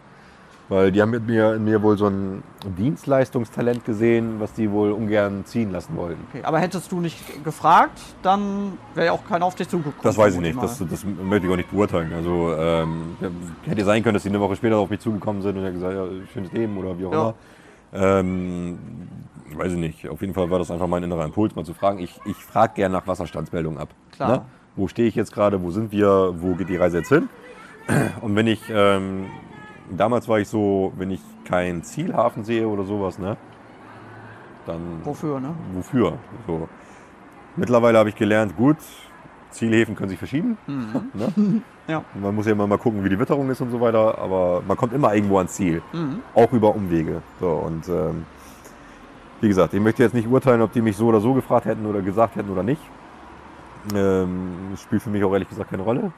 [0.70, 2.44] Weil die haben mit mir, in mir wohl so ein
[2.78, 6.20] Dienstleistungstalent gesehen, was die wohl ungern ziehen lassen wollten.
[6.30, 6.44] Okay.
[6.44, 10.02] Aber hättest du nicht gefragt, dann wäre ja auch keiner auf dich zugekommen.
[10.04, 12.12] Das weiß ich nicht, das, das möchte ich auch nicht beurteilen.
[12.14, 13.16] Also ähm,
[13.66, 16.06] hätte sein können, dass die eine Woche später auf mich zugekommen sind und gesagt, ja,
[16.34, 17.22] schönes Leben oder wie auch Ja.
[17.22, 17.34] immer.
[17.94, 18.78] Ähm,
[19.56, 20.10] weiß ich nicht.
[20.10, 22.00] Auf jeden Fall war das einfach mein innerer Impuls, mal zu fragen.
[22.00, 23.90] Ich, ich frage gerne nach Wasserstandsmeldungen ab.
[23.90, 24.16] Ne?
[24.16, 24.46] Klar.
[24.76, 25.64] Wo stehe ich jetzt gerade?
[25.64, 26.34] Wo sind wir?
[26.38, 27.30] Wo geht die Reise jetzt hin?
[28.22, 29.28] Und wenn ich, ähm,
[29.90, 33.38] damals war ich so, wenn ich keinen Zielhafen sehe oder sowas, ne?
[34.66, 35.02] Dann.
[35.04, 35.54] Wofür, ne?
[35.74, 36.18] wofür?
[36.46, 36.68] So.
[37.56, 38.78] Mittlerweile habe ich gelernt, gut,
[39.52, 40.58] Zielhäfen können sich verschieben.
[41.14, 41.62] Ne?
[41.88, 42.04] Ja.
[42.22, 44.76] Man muss ja immer mal gucken, wie die Witterung ist und so weiter, aber man
[44.76, 45.82] kommt immer irgendwo ans Ziel.
[45.94, 46.20] Mhm.
[46.36, 47.22] Auch über Umwege.
[47.40, 48.26] So, und ähm,
[49.40, 51.86] wie gesagt, ich möchte jetzt nicht urteilen, ob die mich so oder so gefragt hätten
[51.86, 52.82] oder gesagt hätten oder nicht.
[53.96, 56.12] Ähm, das spielt für mich auch ehrlich gesagt keine Rolle.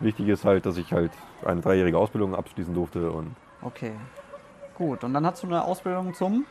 [0.00, 1.10] Wichtig ist halt, dass ich halt
[1.44, 3.92] eine dreijährige Ausbildung abschließen durfte und Okay.
[4.76, 5.02] Gut.
[5.02, 6.44] Und dann hast du eine Ausbildung zum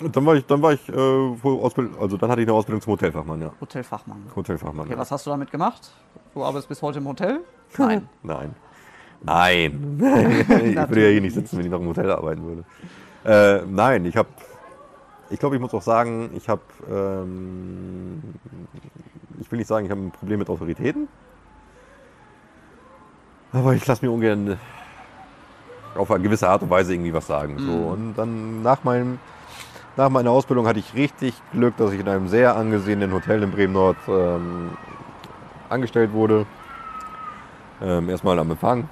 [0.00, 2.80] dann war ich, dann war ich, äh, wohl Ausbild also dann hatte ich eine Ausbildung
[2.80, 3.52] zum Hotelfachmann, ja.
[3.60, 4.22] Hotelfachmann.
[4.34, 4.86] Hotelfachmann.
[4.86, 4.98] Okay, ja.
[4.98, 5.90] was hast du damit gemacht?
[6.34, 7.40] Du arbeitest bis heute im Hotel?
[7.78, 8.08] Nein.
[8.22, 8.54] Nein.
[9.20, 9.98] Nein.
[9.98, 12.64] ich würde ja hier nicht sitzen, wenn ich noch im Hotel arbeiten würde.
[13.24, 14.28] Äh, nein, ich habe,
[15.28, 18.22] ich glaube, ich muss auch sagen, ich habe, ähm,
[19.40, 21.08] ich will nicht sagen, ich habe ein Problem mit Autoritäten.
[23.52, 24.58] Aber ich lasse mir ungern
[25.94, 27.58] auf eine gewisse Art und Weise irgendwie was sagen.
[27.58, 27.72] So.
[27.72, 29.18] Und dann nach, meinem,
[29.96, 33.50] nach meiner Ausbildung hatte ich richtig Glück, dass ich in einem sehr angesehenen Hotel in
[33.50, 34.70] Bremen-Nord ähm,
[35.68, 36.46] angestellt wurde.
[37.82, 38.88] Ähm, erstmal am Empfang.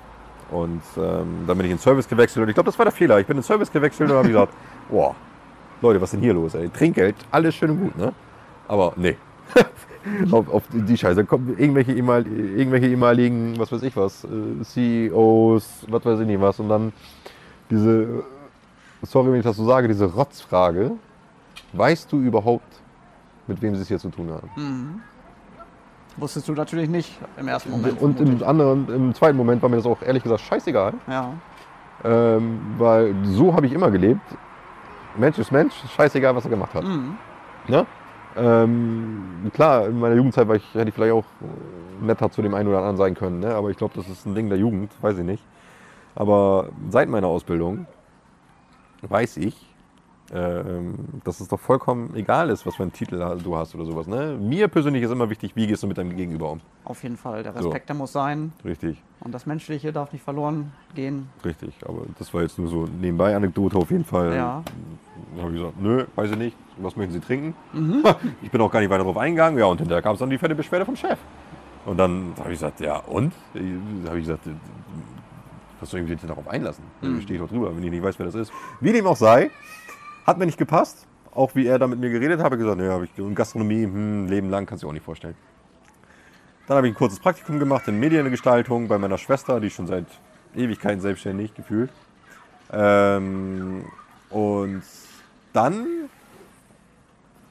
[0.51, 2.42] Und ähm, dann bin ich in den Service gewechselt.
[2.42, 3.19] Und ich glaube, das war der Fehler.
[3.19, 4.53] Ich bin in Service gewechselt und habe gesagt,
[4.88, 5.14] boah,
[5.83, 6.55] Leute, was ist denn hier los?
[6.55, 6.69] Ey?
[6.71, 8.12] Trinkgeld, alles schön und gut, ne?
[8.69, 9.16] Aber nee.
[10.31, 11.25] auf, auf die, Scheiße.
[11.25, 16.40] Kommen irgendwelche, ehemal, irgendwelche ehemaligen, was weiß ich was, äh, CEOs, was weiß ich nicht
[16.40, 16.61] was.
[16.61, 16.92] Und dann
[17.71, 18.25] diese,
[19.03, 20.92] sorry, wenn ich das so sage, diese Rotzfrage.
[21.73, 22.81] Weißt du überhaupt,
[23.47, 25.03] mit wem sie es hier zu tun haben?
[26.16, 28.01] Wusstest du natürlich nicht im ersten Moment.
[28.01, 30.95] Und im anderen, im zweiten Moment war mir das auch ehrlich gesagt scheißegal.
[31.07, 31.33] Ja.
[32.05, 34.21] Ähm, weil so habe ich immer gelebt.
[35.16, 36.85] Mensch ist Mensch, scheißegal, was er gemacht hat.
[36.85, 37.16] Mhm.
[37.69, 37.87] Ne?
[38.37, 41.25] Ähm, klar, in meiner Jugendzeit war ich, hätte ich vielleicht auch
[42.01, 43.40] netter zu dem einen oder anderen sein können.
[43.40, 43.55] Ne?
[43.55, 45.42] Aber ich glaube, das ist ein Ding der Jugend, weiß ich nicht.
[46.14, 47.87] Aber seit meiner Ausbildung
[49.03, 49.65] weiß ich,
[50.29, 54.07] dass es doch vollkommen egal ist, was für einen Titel du hast oder sowas.
[54.09, 54.37] Ne?
[54.41, 56.61] Mir persönlich ist immer wichtig, wie gehst du mit deinem Gegenüber um.
[56.85, 57.45] Auf jeden Fall.
[57.45, 57.61] Der So.
[57.61, 58.53] Respekt, der muss sein.
[58.65, 59.01] Richtig.
[59.21, 61.29] Und das Menschliche darf nicht verloren gehen.
[61.45, 64.35] Richtig, aber das war jetzt nur so nebenbei Anekdote auf jeden Fall.
[64.35, 64.62] Ja.
[65.35, 67.55] Dann habe ich gesagt, nö, weiß ich nicht, was möchten Sie trinken?
[68.43, 69.59] Ich bin auch gar nicht weiter darauf eingegangen.
[69.59, 71.19] Ja, und hinterher kam es dann die fette Beschwerde vom Chef.
[71.85, 73.33] Und dann habe ich gesagt, ja und?
[73.55, 73.61] Da
[74.09, 74.49] habe ich gesagt,
[75.79, 76.85] was soll ich mich jetzt darauf einlassen?
[77.01, 78.53] Da stehe ich doch drüber, wenn ich nicht weiß, wer das ist.
[78.81, 79.51] Wie dem auch sei,
[80.27, 81.07] hat mir nicht gepasst.
[81.35, 83.85] Auch wie er da mit mir geredet hat, habe ich gesagt, hab ich und Gastronomie,
[83.85, 85.37] hm, Leben lang, kannst du dir auch nicht vorstellen.
[86.67, 89.87] Dann habe ich ein kurzes Praktikum gemacht in Mediengestaltung bei meiner Schwester, die ist schon
[89.87, 90.07] seit
[90.57, 91.91] Ewigkeiten selbstständig gefühlt.
[92.73, 93.85] Ähm,
[94.31, 94.83] und
[95.53, 95.87] dann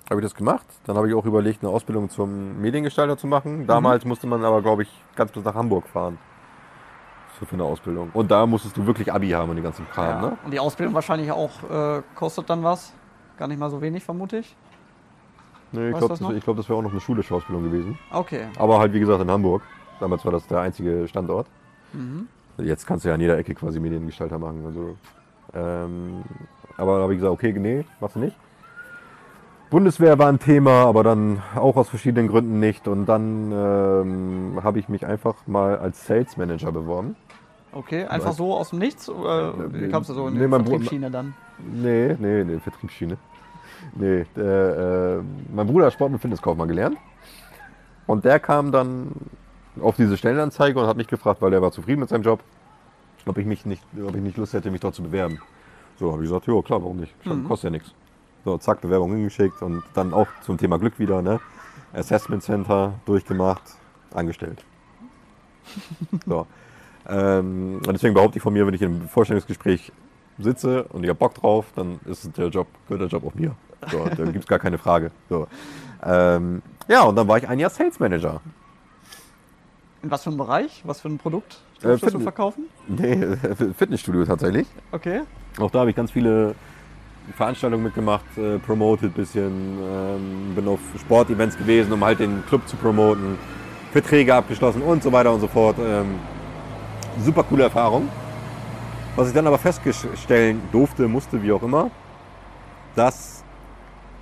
[0.09, 0.65] habe ich das gemacht.
[0.85, 3.67] Dann habe ich auch überlegt, eine Ausbildung zum Mediengestalter zu machen.
[3.67, 6.17] Damals musste man aber, glaube ich, ganz bis nach Hamburg fahren.
[7.35, 8.11] Für eine Ausbildung.
[8.13, 10.07] Und da musstest du wirklich Abi haben und den ganzen Kram.
[10.07, 10.29] Ja.
[10.29, 10.37] Ne?
[10.45, 12.93] Und die Ausbildung wahrscheinlich auch äh, kostet dann was.
[13.37, 14.55] Gar nicht mal so wenig, vermute ich.
[15.73, 17.99] Nee, ich glaube, das, das glaub, das wäre auch noch eine schulische Ausbildung gewesen.
[18.11, 18.47] Okay.
[18.57, 19.61] Aber halt, wie gesagt, in Hamburg.
[19.99, 21.47] Damals war das der einzige Standort.
[21.93, 22.27] Mhm.
[22.57, 24.63] Jetzt kannst du ja an jeder Ecke quasi Mediengestalter machen.
[24.65, 24.95] Also,
[25.53, 26.23] ähm,
[26.77, 28.37] aber da habe ich gesagt, okay, nee, machst du nicht.
[29.69, 32.87] Bundeswehr war ein Thema, aber dann auch aus verschiedenen Gründen nicht.
[32.87, 37.15] Und dann ähm, habe ich mich einfach mal als Sales Manager beworben.
[37.75, 39.09] Okay, einfach so aus dem Nichts?
[39.09, 41.33] Oder wie kamst du so in Nee, die Vertriebsschiene dann?
[41.59, 43.17] Nee, nee, nee, Vertriebsschiene.
[43.95, 46.97] Nee, der, äh, mein Bruder hat Sport- und Fitnesskaufmann gelernt.
[48.07, 49.11] Und der kam dann
[49.81, 52.41] auf diese Stellenanzeige und hat mich gefragt, weil er war zufrieden mit seinem Job,
[53.25, 55.41] ob ich, mich nicht, ob ich nicht Lust hätte, mich dort zu bewerben.
[55.99, 57.13] So habe ich gesagt, ja klar, warum nicht?
[57.45, 57.93] Kostet ja nichts.
[58.45, 61.41] So, zack, Bewerbung hingeschickt und dann auch zum Thema Glück wieder, ne?
[61.93, 63.63] Assessment Center durchgemacht,
[64.13, 64.63] angestellt.
[66.25, 66.47] So.
[67.07, 69.91] Ähm, und deswegen behaupte ich von mir, wenn ich in einem Vorstellungsgespräch
[70.39, 73.55] sitze und ich habe Bock drauf, dann ist der Job, gehört der Job auch mir.
[73.91, 75.11] So, da gibt es gar keine Frage.
[75.29, 75.47] So.
[76.03, 78.41] Ähm, ja, und dann war ich ein Jahr Sales Manager.
[80.03, 80.83] In was für einem Bereich?
[80.85, 82.65] Was für ein Produkt Äh, du verkaufen?
[82.87, 83.17] Nee,
[83.77, 84.67] Fitnessstudio tatsächlich.
[84.91, 85.21] Okay.
[85.59, 86.53] Auch da habe ich ganz viele
[87.35, 92.75] Veranstaltungen mitgemacht, äh, promoted bisschen, ähm, bin auf Sportevents gewesen, um halt den Club zu
[92.75, 93.37] promoten,
[93.91, 95.77] Verträge abgeschlossen und so weiter und so fort.
[95.79, 96.19] Ähm,
[97.19, 98.07] super coole Erfahrung.
[99.15, 101.89] Was ich dann aber feststellen durfte, musste, wie auch immer,
[102.95, 103.43] dass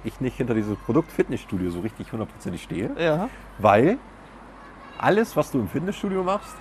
[0.03, 3.29] ich nicht hinter dieses Produkt Fitnessstudio so richtig hundertprozentig stehe, Ja.
[3.57, 3.97] weil
[4.99, 6.53] alles, was du im Fitnessstudio machst,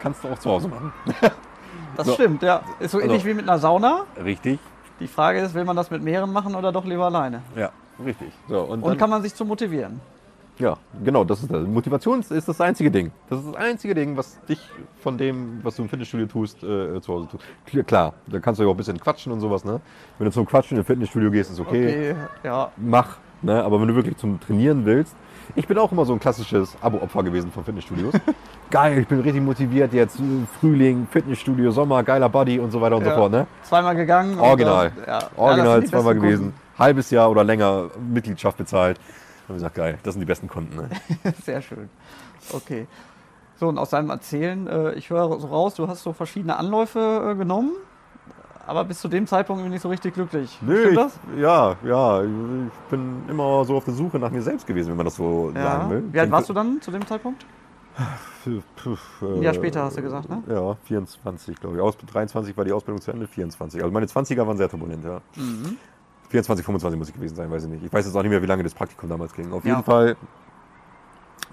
[0.00, 0.92] kannst du auch zu Hause machen.
[1.96, 2.14] Das So.
[2.14, 2.62] stimmt, ja.
[2.80, 4.04] Ist so Also- ähnlich wie mit einer Sauna.
[4.22, 4.58] Richtig?
[4.98, 7.42] Die Frage ist, will man das mit mehreren machen oder doch lieber alleine?
[7.54, 7.70] Ja,
[8.04, 8.32] richtig.
[8.48, 10.00] So, und Und kann man sich zu motivieren?
[10.58, 11.66] Ja, genau, das ist das.
[11.66, 13.12] Motivation ist das einzige Ding.
[13.28, 14.58] Das ist das einzige Ding, was dich
[15.02, 17.86] von dem, was du im Fitnessstudio tust, äh, zu Hause tust.
[17.86, 19.80] Klar, da kannst du ja auch ein bisschen quatschen und sowas, ne?
[20.18, 22.14] Wenn du zum Quatschen im Fitnessstudio gehst, ist okay, Okay,
[22.44, 22.70] ja.
[22.78, 23.62] mach, ne?
[23.62, 25.14] Aber wenn du wirklich zum Trainieren willst,
[25.54, 28.14] ich bin auch immer so ein klassisches Abo-Opfer gewesen von Fitnessstudios.
[28.70, 30.22] Geil, ich bin richtig motiviert jetzt, äh,
[30.58, 33.16] Frühling, Fitnessstudio, Sommer, geiler Body und so weiter und so Ja.
[33.16, 33.46] fort, ne?
[33.62, 34.38] Zweimal gegangen.
[34.40, 34.90] Original.
[34.96, 35.30] das- ja.
[35.36, 36.54] Original zweimal gewesen.
[36.78, 38.98] Halbes Jahr oder länger Mitgliedschaft bezahlt.
[39.48, 40.88] Und ich gesagt, geil, das sind die besten Kunden, ne?
[41.44, 41.88] Sehr schön.
[42.52, 42.86] Okay.
[43.58, 47.30] So, und aus deinem Erzählen, äh, ich höre so raus, du hast so verschiedene Anläufe
[47.32, 47.72] äh, genommen,
[48.66, 50.58] aber bis zu dem Zeitpunkt bin ich so richtig glücklich.
[50.60, 51.18] Nö, Stimmt ich, das?
[51.38, 52.28] ja, ja, ich
[52.90, 55.62] bin immer so auf der Suche nach mir selbst gewesen, wenn man das so Ja.
[55.62, 56.04] sagen will.
[56.12, 57.46] Wie alt warst du dann zu dem Zeitpunkt?
[58.44, 58.62] Ein
[59.22, 60.42] Ein Jahr später hast du gesagt, ne?
[60.48, 61.82] Ja, 24, glaube ich.
[61.82, 63.80] Aus, 23 war die Ausbildung zu Ende, 24.
[63.80, 65.20] Also meine 20er waren sehr turbulent, ja.
[65.36, 65.78] Mhm.
[66.28, 67.84] 24, 25 muss ich gewesen sein, weiß ich nicht.
[67.84, 69.52] Ich weiß jetzt auch nicht mehr, wie lange das Praktikum damals ging.
[69.52, 69.72] Auf Ja.
[69.74, 70.16] jeden Fall,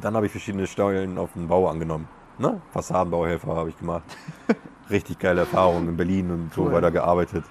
[0.01, 2.07] dann habe ich verschiedene Stellen auf dem Bau angenommen.
[2.39, 2.59] Ne?
[2.71, 4.03] Fassadenbauhelfer habe ich gemacht.
[4.89, 6.71] Richtig geile Erfahrungen in Berlin und so Cool.
[6.73, 7.45] weiter gearbeitet.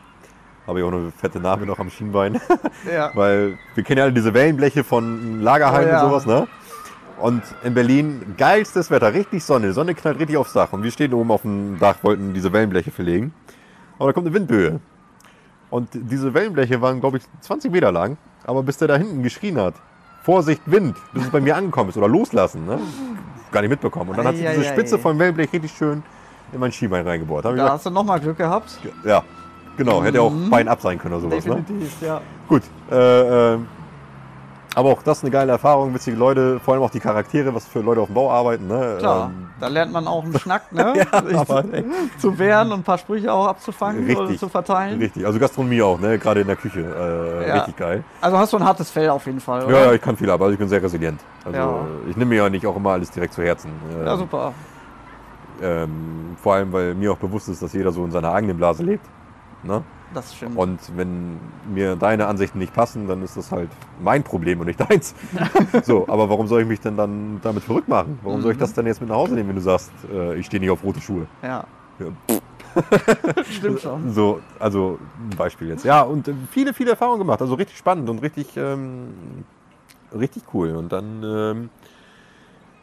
[0.66, 2.40] Habe ich auch eine fette Narbe noch am Schienbein.
[2.92, 3.10] Ja.
[3.14, 6.02] Weil wir kennen ja alle diese Wellenbleche von Lagerhallen Oh ja.
[6.02, 6.48] und sowas, ne?
[7.20, 9.72] Und in Berlin geilstes Wetter, richtig Sonne.
[9.72, 10.72] Sonne knallt richtig aufs Dach.
[10.72, 13.32] Und wir stehen oben auf dem Dach, wollten diese Wellenbleche verlegen.
[13.98, 14.80] Aber da kommt eine Windböe.
[15.72, 18.18] Und diese Wellenbleche waren, glaube ich, 20 Meter lang.
[18.44, 19.72] Aber bis der da hinten geschrien hat,
[20.22, 22.78] Vorsicht, Wind, bis es bei mir angekommen ist oder loslassen, ne?
[23.50, 24.10] gar nicht mitbekommen.
[24.10, 24.64] Und dann hat sich diese.
[24.64, 26.02] Spitze vom Wellenblech richtig schön
[26.52, 27.46] in mein Schienbein reingebohrt.
[27.46, 28.78] Hab Da gesagt, hast du nochmal Glück gehabt.
[29.02, 29.24] ja,
[29.78, 31.46] genau, hätte auch Bein ab sein können oder sowas.
[31.46, 31.56] Ne?
[31.56, 32.20] Definitiv, ja.
[32.48, 33.66] Gut, äh, ähm,
[34.74, 37.80] aber auch das eine geile Erfahrung, witzige Leute, vor allem auch die Charaktere, was für
[37.80, 38.66] Leute auf dem Bau arbeiten.
[38.66, 38.96] Ne?
[38.98, 40.94] Klar, Ähm, da lernt man auch einen Schnack, ne?
[41.26, 41.64] Sich aber-
[42.18, 44.38] zu, wehren und ein paar Sprüche auch abzufangen oder Richtig.
[44.40, 44.98] zu verteilen.
[44.98, 46.18] Richtig, also Gastronomie auch, ne?
[46.18, 46.80] gerade in der Küche.
[46.80, 47.54] Äh, Ja.
[47.56, 48.04] Richtig geil.
[48.20, 49.72] Also hast du ein hartes Fell auf jeden Fall, oder?
[49.78, 51.20] Ja, ja, ich kann viel ab, also ich bin sehr resilient.
[51.44, 51.78] Also Ja.
[52.08, 53.70] ich nehme mir ja nicht auch immer alles direkt zu Herzen.
[54.00, 54.52] Äh, Ja, super.
[55.62, 58.82] ähm, vor allem, weil mir auch bewusst ist, dass jeder so in seiner eigenen Blase
[58.82, 59.04] lebt.
[59.62, 59.82] Ne?
[60.14, 60.56] Das stimmt.
[60.58, 61.38] Und wenn
[61.72, 63.70] mir deine Ansichten nicht passen, dann ist das halt
[64.02, 65.14] mein Problem und nicht deins.
[65.84, 68.18] so, aber warum soll ich mich denn dann damit verrückt machen?
[68.22, 68.42] Warum Mhm.
[68.42, 70.60] soll ich das dann jetzt mit nach Hause nehmen, wenn du sagst, äh, ich stehe
[70.60, 71.26] nicht auf rote Schuhe?
[71.42, 71.64] ja,
[71.98, 72.06] Ja,
[73.50, 74.10] stimmt schon.
[74.12, 74.98] So, also
[75.30, 75.84] ein Beispiel jetzt.
[75.84, 77.40] Ja, und äh, viele, viele Erfahrungen gemacht.
[77.40, 79.08] Also richtig spannend und richtig, ähm,
[80.14, 80.74] richtig cool.
[80.76, 81.70] Und dann, ähm,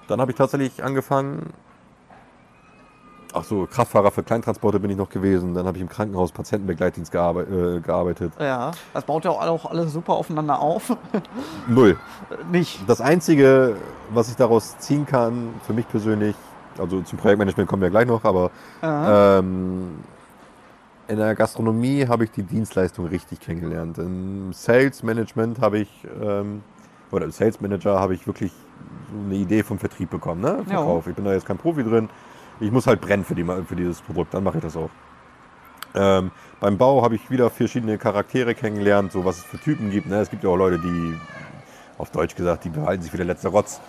[0.07, 1.53] dann habe ich tatsächlich angefangen.
[3.33, 5.53] Ach so, Kraftfahrer für Kleintransporte bin ich noch gewesen.
[5.53, 8.33] Dann habe ich im Krankenhaus Patientenbegleitdienst äh, gearbeitet.
[8.39, 10.95] Ja, das baut ja auch alles super aufeinander auf.
[11.67, 11.97] Null.
[12.51, 12.79] Nicht.
[12.87, 13.75] Das Einzige,
[14.11, 16.35] was ich daraus ziehen kann, für mich persönlich,
[16.79, 18.49] also zum Projektmanagement kommen wir gleich noch, aber
[18.81, 19.99] ähm,
[21.07, 23.97] in der Gastronomie habe ich die Dienstleistung richtig kennengelernt.
[23.99, 25.89] Im Sales Management habe ich,
[26.21, 26.61] ähm,
[27.11, 28.51] oder im Sales Manager habe ich wirklich
[29.11, 30.63] so eine Idee vom Vertrieb bekommen, ne?
[30.67, 31.07] Verkauf.
[31.07, 32.09] Ich bin da jetzt kein Profi drin.
[32.59, 34.89] Ich muss halt brennen für, die, für dieses Produkt, dann mache ich das auch.
[35.95, 40.07] Ähm, beim Bau habe ich wieder verschiedene Charaktere kennengelernt, so was es für Typen gibt.
[40.07, 40.17] Ne?
[40.19, 41.17] Es gibt ja auch Leute, die,
[41.97, 43.79] auf Deutsch gesagt, die behalten sich wie der letzte Rotz.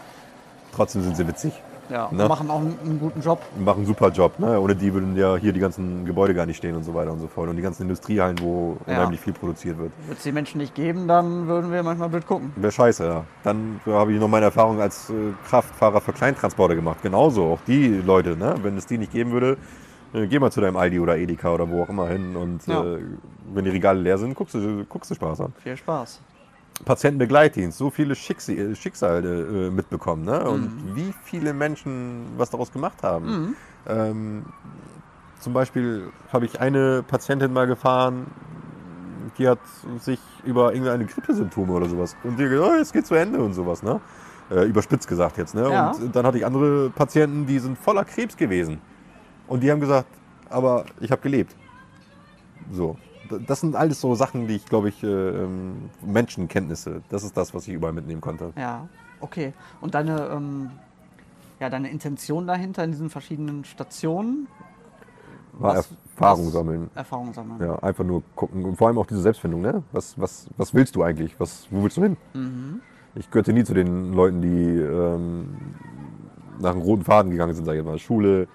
[0.72, 1.52] Trotzdem sind sie witzig.
[1.90, 2.28] Ja, und Ne?
[2.28, 3.42] machen auch einen, einen guten Job.
[3.58, 4.38] Machen einen super Job.
[4.38, 4.60] Ne?
[4.60, 7.18] Ohne die würden ja hier die ganzen Gebäude gar nicht stehen und so weiter und
[7.18, 7.48] so fort.
[7.48, 8.94] Und die ganzen Industriehallen, wo Ja.
[8.98, 9.92] unheimlich viel produziert wird.
[10.06, 12.52] Würde es die Menschen nicht geben, dann würden wir manchmal blöd gucken.
[12.56, 13.24] Wäre scheiße, ja.
[13.42, 15.14] Dann habe ich noch meine Erfahrung als äh,
[15.48, 16.98] Kraftfahrer für Kleintransporter gemacht.
[17.02, 18.54] Genauso, auch die Leute, ne?
[18.62, 19.56] wenn es die nicht geben würde,
[20.12, 22.36] äh, geh mal zu deinem Aldi oder Edeka oder wo auch immer hin.
[22.36, 22.82] Und Ja.
[22.84, 22.98] äh,
[23.52, 25.52] wenn die Regale leer sind, guckst du, guckst du Spaß an.
[25.62, 26.20] Viel Spaß.
[26.84, 30.24] Patientenbegleitdienst, so viele äh, Schicksale äh, mitbekommen.
[30.24, 30.40] Ne?
[30.48, 30.96] Und Mhm.
[30.96, 33.56] wie viele Menschen was daraus gemacht haben.
[33.88, 34.44] Ähm,
[35.40, 38.26] zum Beispiel habe ich eine Patientin mal gefahren,
[39.38, 39.58] die hat
[40.00, 43.38] sich über irgendeine Grippesymptome oder sowas und die hat gesagt, oh, jetzt geht zu Ende
[43.38, 44.00] und sowas, ne?
[44.50, 45.70] Äh, überspitzt gesagt jetzt, ne?
[45.70, 45.92] Ja.
[45.92, 48.80] Und dann hatte ich andere Patienten, die sind voller Krebs gewesen.
[49.46, 50.08] Und die haben gesagt,
[50.48, 51.54] aber ich habe gelebt.
[52.72, 52.96] So.
[53.46, 57.02] Das sind alles so Sachen, die ich, glaube ich, äh, ähm, Menschenkenntnisse.
[57.08, 58.52] Das ist das, was ich überall mitnehmen konnte.
[58.56, 58.88] Ja,
[59.20, 59.52] okay.
[59.80, 60.70] Und deine, ähm,
[61.60, 64.48] ja, deine Intention dahinter in diesen verschiedenen Stationen?
[65.52, 66.90] War Was- Erfahrung was- sammeln.
[66.94, 67.60] Erfahrung sammeln.
[67.60, 68.64] Ja, einfach nur gucken.
[68.64, 69.82] Und vor allem auch diese Selbstfindung, ne?
[69.92, 71.38] Was, was, was willst du eigentlich?
[71.38, 72.16] Was, wo willst du hin?
[72.34, 72.80] Mhm.
[73.14, 75.48] Ich gehörte nie zu den Leuten, die ähm,
[76.60, 77.98] nach einem roten Faden gegangen sind, sag ich mal.
[77.98, 78.48] Schule,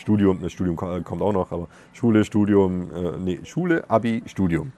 [0.00, 4.72] Studium, das Studium ko- kommt auch noch, aber Schule, Studium, äh, nee, Schule, Abi, Studium.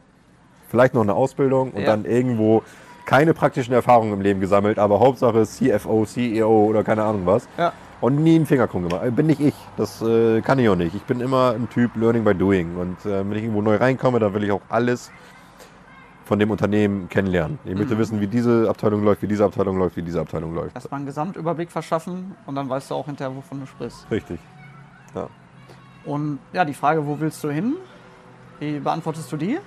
[0.68, 1.87] Vielleicht noch eine Ausbildung und Ja.
[1.87, 2.62] dann irgendwo
[3.06, 7.48] keine praktischen Erfahrungen im Leben gesammelt, aber Hauptsache CFO, CEO oder keine Ahnung was.
[7.58, 7.72] Ja.
[8.00, 9.04] Und nie einen Finger krumm gemacht.
[9.06, 9.54] Äh, Bin nicht ich.
[9.76, 10.94] Das äh, kann ich auch nicht.
[10.96, 12.76] Ich bin immer ein Typ Learning by Doing.
[12.76, 15.12] Und äh, wenn ich irgendwo neu reinkomme, dann will ich auch alles
[16.24, 17.58] von dem Unternehmen kennenlernen.
[17.64, 17.78] Ich Mhm.
[17.78, 20.74] möchte wissen, wie diese Abteilung läuft, wie diese Abteilung läuft, wie diese Abteilung läuft.
[20.74, 24.06] Erstmal einen Gesamtüberblick verschaffen und dann weißt du auch hinterher, wovon du sprichst.
[24.11, 24.40] Richtig.
[25.14, 25.29] Ja.
[26.05, 27.75] Und ja, die Frage, wo willst du hin?
[28.59, 29.59] Wie beantwortest du die?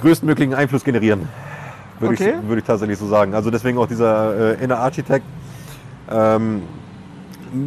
[0.00, 1.28] Größtmöglichen Einfluss generieren.
[1.98, 2.34] Würde, Okay.
[2.40, 3.34] ich, würde ich tatsächlich so sagen.
[3.34, 5.24] Also deswegen auch dieser äh, Inner Architect.
[6.10, 6.62] Ähm,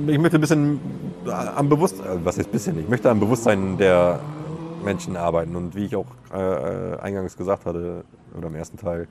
[0.08, 0.80] ich möchte ein bisschen
[1.26, 4.20] äh, am Bewusstsein, äh, was heißt bisschen, ich möchte am Bewusstsein der
[4.84, 5.56] Menschen arbeiten.
[5.56, 6.38] Und wie ich auch äh,
[6.94, 8.04] äh, eingangs gesagt hatte,
[8.38, 9.08] oder im ersten Teil,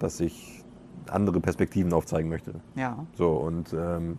[0.00, 0.64] dass ich
[1.08, 2.54] andere Perspektiven aufzeigen möchte.
[2.74, 3.04] Ja.
[3.16, 4.18] So, und ähm,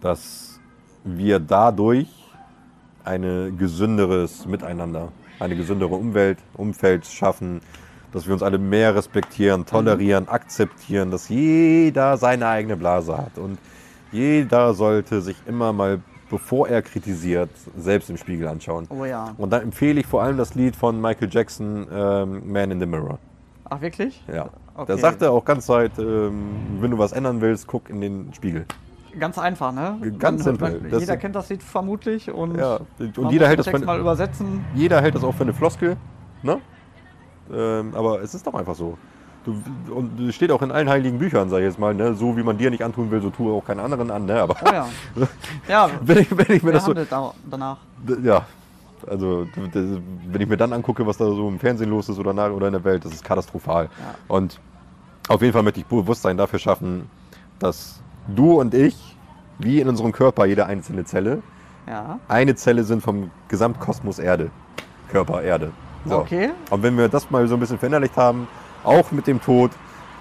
[0.00, 0.51] dass
[1.04, 2.08] wir dadurch
[3.04, 5.08] ein gesünderes Miteinander,
[5.40, 7.60] eine gesündere Umwelt, Umfeld schaffen,
[8.12, 13.38] dass wir uns alle mehr respektieren, tolerieren, akzeptieren, dass jeder seine eigene Blase hat.
[13.38, 13.58] Und
[14.12, 18.86] jeder sollte sich immer mal, bevor er kritisiert, selbst im Spiegel anschauen.
[18.90, 19.34] Oh ja.
[19.38, 22.86] Und da empfehle ich vor allem das Lied von Michael Jackson, ähm, Man in the
[22.86, 23.18] Mirror.
[23.64, 24.22] Ach, wirklich?
[24.32, 24.50] Ja.
[24.74, 24.92] Okay.
[24.92, 28.32] Da sagt er auch ganz Zeit, ähm, wenn du was ändern willst, guck in den
[28.34, 28.66] Spiegel.
[29.18, 29.98] Ganz einfach, ne?
[30.18, 30.80] Ganz Man- simpel.
[30.90, 34.64] Man, jeder kennt das Lied vermutlich und, Ja, und jeder hält das für, mal übersetzen.
[34.74, 35.96] jeder hält das auch für eine Floskel,
[36.42, 36.60] ne?
[37.52, 38.96] Ähm, aber es ist doch einfach so.
[39.44, 39.60] Du,
[39.92, 42.14] und es steht auch in allen heiligen Büchern, sag ich jetzt mal, ne?
[42.14, 44.24] so wie man dir nicht antun will, so tue auch keinen anderen an.
[44.24, 44.40] Ne?
[44.40, 44.86] Aber Oh ja.
[45.68, 47.78] Ja, wenn, ich, wenn ich mir das so, danach?
[48.22, 48.46] ja,
[49.08, 52.50] also wenn ich mir dann angucke, was da so im Fernsehen los ist oder, nach,
[52.50, 53.86] oder in der Welt, das ist katastrophal.
[53.86, 54.14] Ja.
[54.28, 54.60] Und
[55.28, 57.10] auf jeden Fall möchte ich Bewusstsein dafür schaffen,
[57.58, 59.16] dass du und ich,
[59.58, 61.42] wie in unserem Körper, jede einzelne Zelle,
[61.86, 62.18] Ja.
[62.28, 64.50] eine Zelle sind vom Gesamtkosmos Erde.
[65.10, 65.72] Körper Erde.
[66.06, 66.18] So.
[66.18, 66.50] Okay.
[66.70, 68.48] Und wenn wir das mal so ein bisschen verinnerlicht haben,
[68.84, 69.70] auch mit dem Tod,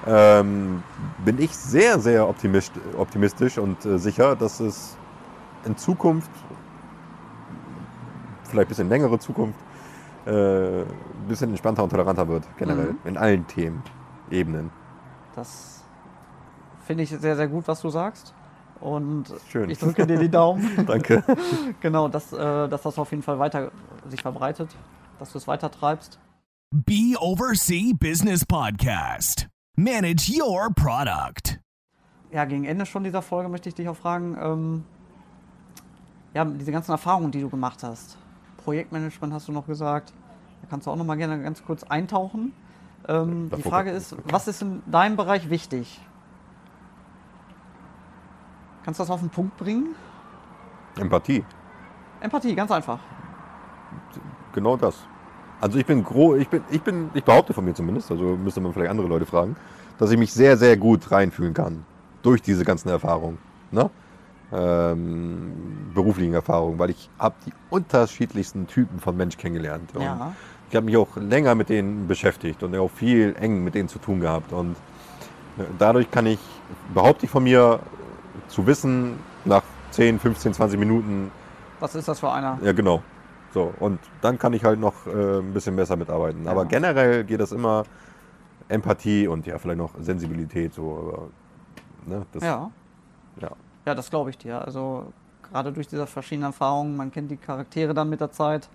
[0.05, 0.83] ähm,
[1.23, 4.97] bin ich sehr, sehr optimistisch, und äh, sicher, dass es
[5.65, 6.29] in Zukunft,
[8.49, 9.59] vielleicht ein bisschen längere Zukunft,
[10.25, 10.85] äh, ein
[11.27, 12.97] bisschen entspannter und toleranter wird, generell, Mhm.
[13.05, 13.81] in allen Themen,
[14.29, 14.69] Ebenen.
[15.35, 15.80] Das
[16.91, 18.33] finde ich sehr, sehr gut, was du sagst.
[18.81, 19.69] Und Schön.
[19.69, 20.85] ich drücke dir die Daumen.
[20.85, 21.23] Danke.
[21.79, 23.71] genau, dass, äh, dass das auf jeden Fall weiter
[24.09, 24.69] sich verbreitet,
[25.17, 26.19] dass du es weiter treibst.
[26.75, 29.47] Be Oversee Business Podcast.
[29.77, 31.61] Manage your product.
[32.29, 34.83] Ja, gegen Ende schon dieser Folge möchte ich dich auch fragen, ähm,
[36.33, 38.17] ja, diese ganzen Erfahrungen, die du gemacht hast.
[38.65, 40.11] Projektmanagement hast du noch gesagt.
[40.61, 42.51] Da kannst du auch noch mal gerne ganz kurz eintauchen.
[43.07, 46.01] Ähm, die Frage ist, was ist in deinem Bereich wichtig?
[48.83, 49.95] Kannst du das auf den Punkt bringen?
[50.99, 51.43] Empathie.
[52.19, 52.99] Empathie, ganz einfach.
[54.53, 54.95] Genau das.
[55.59, 58.61] Also ich bin gro ich bin, ich bin, ich behaupte von mir zumindest, also müsste
[58.61, 59.55] man vielleicht andere Leute fragen,
[59.99, 61.85] dass ich mich sehr, sehr gut reinfühlen kann.
[62.23, 63.37] Durch diese ganzen Erfahrungen.
[63.71, 63.89] Ne?
[64.51, 65.53] Ähm,
[65.93, 69.95] beruflichen Erfahrungen, weil ich habe die unterschiedlichsten Typen von Mensch kennengelernt.
[69.95, 70.33] Und Ja.
[70.69, 73.99] Ich habe mich auch länger mit denen beschäftigt und auch viel eng mit denen zu
[73.99, 74.53] tun gehabt.
[74.53, 74.71] Und
[75.57, 76.39] äh, dadurch kann ich,
[76.93, 77.79] behaupte ich von mir,
[78.47, 81.31] zu wissen, nach 10, 15, 20 Minuten,
[81.79, 82.57] Was ist das für einer?
[82.63, 83.01] ja, genau.
[83.53, 86.47] So, und dann kann ich halt noch äh, ein bisschen besser mitarbeiten.
[86.47, 86.67] Aber Ja.
[86.69, 87.83] generell geht das immer
[88.69, 90.73] Empathie und ja, vielleicht noch Sensibilität.
[90.73, 90.97] So,
[92.05, 92.71] aber, ne, das, Ja.
[93.41, 93.49] ja.
[93.85, 94.61] Ja, das glaube ich dir.
[94.63, 95.11] Also
[95.51, 98.69] gerade durch diese verschiedenen Erfahrungen, man kennt die Charaktere dann mit der Zeit.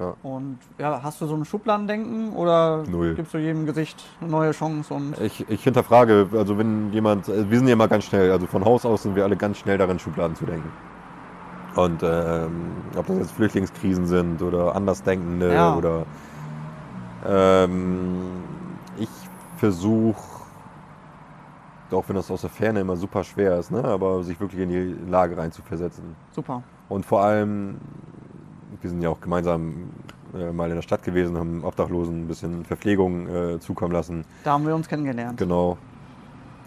[0.00, 0.14] Ja.
[0.22, 3.14] Und ja, hast du so ein Schubladendenken oder Null.
[3.14, 7.50] gibst du jedem Gesicht eine neue Chance und Ich, ich hinterfrage, also wenn jemand, äh,
[7.50, 9.76] wir sind ja immer ganz schnell, also von Haus aus sind wir alle ganz schnell
[9.76, 10.70] darin, Schubladen zu denken.
[11.76, 15.76] Und ähm, ob das jetzt Flüchtlingskrisen sind oder Andersdenkende Ja.
[15.76, 16.06] oder
[17.26, 18.22] ähm,
[18.98, 19.08] ich
[19.58, 20.16] versuche,
[21.92, 24.68] auch wenn das aus der Ferne immer super schwer ist, ne, aber sich wirklich in
[24.70, 26.16] die Lage reinzuversetzen.
[26.32, 26.62] super.
[26.88, 27.76] Und vor allem,
[28.80, 29.74] wir sind ja auch gemeinsam
[30.34, 34.24] äh, mal in der Stadt gewesen, haben Obdachlosen ein bisschen Verpflegung äh, zukommen lassen.
[34.44, 35.38] Da haben wir uns kennengelernt.
[35.38, 35.76] Genau.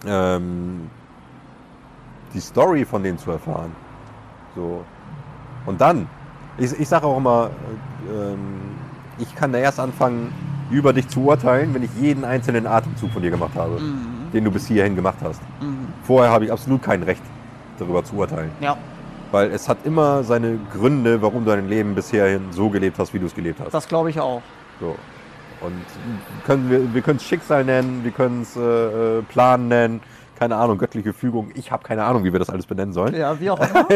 [0.06, 0.90] Ähm,
[2.34, 3.72] die Story von denen zu erfahren.
[4.56, 4.84] So.
[5.66, 6.08] Und dann,
[6.58, 7.52] ich, ich sage auch immer,
[8.12, 10.34] äh, ich kann da erst anfangen,
[10.72, 14.32] über dich zu urteilen, wenn ich jeden einzelnen Atemzug von dir gemacht habe, Mhm.
[14.34, 15.42] den du bis hierhin gemacht hast.
[15.62, 15.88] Mhm.
[16.04, 17.22] Vorher habe ich absolut kein Recht,
[17.78, 18.50] darüber zu urteilen.
[18.60, 18.76] Ja,
[19.34, 23.20] Weil es hat immer seine Gründe, warum du dein Leben bisher so gelebt hast, wie
[23.20, 23.74] du es gelebt hast.
[23.74, 24.44] das glaube ich auch.
[24.80, 24.96] So.
[25.60, 25.74] Und
[26.46, 28.60] können wir, wir können es Schicksal nennen, wir können es äh,
[29.18, 30.02] äh, Plan nennen,
[30.38, 31.50] keine Ahnung, göttliche Fügung.
[31.56, 33.16] Ich habe keine Ahnung, wie wir das alles benennen sollen.
[33.16, 33.88] Ja, wie auch immer.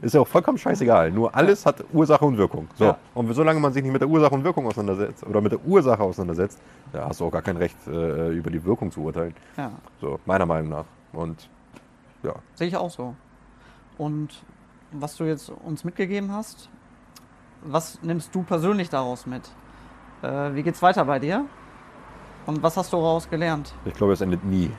[0.00, 1.12] Ist ja auch vollkommen scheißegal.
[1.12, 2.66] Nur alles hat Ursache und Wirkung.
[2.74, 2.86] So.
[2.86, 2.98] Ja.
[3.14, 6.02] Und solange man sich nicht mit der Ursache und Wirkung auseinandersetzt oder mit der Ursache
[6.02, 6.58] auseinandersetzt,
[6.92, 9.34] ja, hast du auch gar kein Recht, äh, über die Wirkung zu urteilen.
[9.56, 10.84] ja, So, meiner Meinung nach.
[11.12, 11.48] Und
[12.24, 13.14] ja, sehe ich auch so.
[13.98, 14.42] Und
[14.92, 16.68] was du jetzt uns mitgegeben hast,
[17.62, 19.42] was nimmst du persönlich daraus mit?
[20.22, 21.44] Äh, wie geht's weiter bei dir?
[22.46, 23.72] Und was hast du daraus gelernt?
[23.84, 24.70] ich glaube, es endet nie.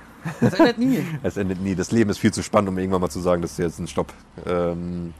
[0.41, 1.05] Es endet nie.
[1.23, 1.75] Es endet nie.
[1.75, 3.87] Das Leben ist viel zu spannend, um irgendwann mal zu sagen, das ist jetzt ein
[3.87, 4.13] Stopp.
[4.45, 5.13] Ähm,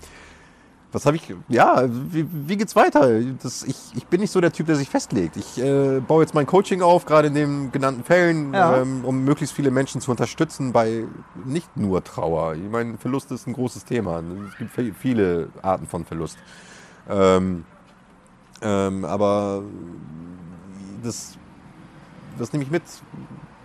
[0.94, 1.34] was habe ich?
[1.50, 3.20] Ja, wie, wie geht's weiter?
[3.42, 5.36] Das, ich, ich bin nicht so der Typ, der sich festlegt.
[5.36, 8.78] Ich äh, baue jetzt mein Coaching auf, gerade in den genannten Fällen, Ja.
[8.78, 11.04] ähm, um möglichst viele Menschen zu unterstützen bei
[11.46, 12.54] nicht nur Trauer.
[12.56, 14.22] Ich meine, Verlust ist ein großes Thema.
[14.50, 16.38] Es gibt vi- viele Arten von Verlust.
[17.10, 17.66] Ähm,
[18.62, 19.64] ähm, aber
[21.04, 21.38] das,
[22.38, 22.84] das nehme ich mit.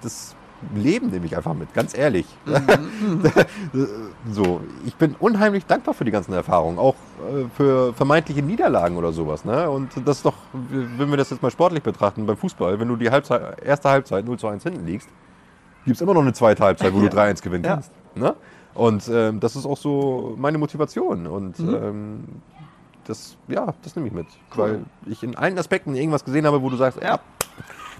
[0.00, 0.34] Das
[0.74, 2.26] Leben nehme ich einfach mit, ganz ehrlich.
[4.30, 9.12] so, ich bin unheimlich dankbar für die ganzen Erfahrungen, auch äh, für vermeintliche Niederlagen oder
[9.12, 9.44] sowas.
[9.44, 9.68] Ne?
[9.70, 12.96] Und das ist doch, wenn wir das jetzt mal sportlich betrachten, beim Fußball, wenn du
[12.96, 15.08] die Halbzeit, erste Halbzeit 0 zu 1 hinten liegst,
[15.84, 17.74] gibt es immer noch eine zweite Halbzeit, wo du 3-1 gewinnen Ja.
[17.74, 17.92] kannst.
[18.14, 18.34] Ne?
[18.74, 21.26] Und ähm, das ist auch so meine Motivation.
[21.26, 21.74] Und Mhm.
[21.74, 22.24] ähm,
[23.06, 24.26] das, ja, das nehme ich mit.
[24.54, 27.18] Weil ich in allen Aspekten irgendwas gesehen habe, wo du sagst, ja,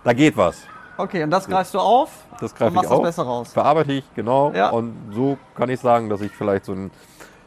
[0.04, 0.62] da geht was.
[0.99, 3.03] Okay, und das greifst du auf Das und greife ich machst auf.
[3.03, 3.53] besser raus.
[3.53, 4.51] Verarbeite ich, genau.
[4.53, 4.70] Ja.
[4.70, 6.90] Und so kann ich sagen, dass ich vielleicht so ein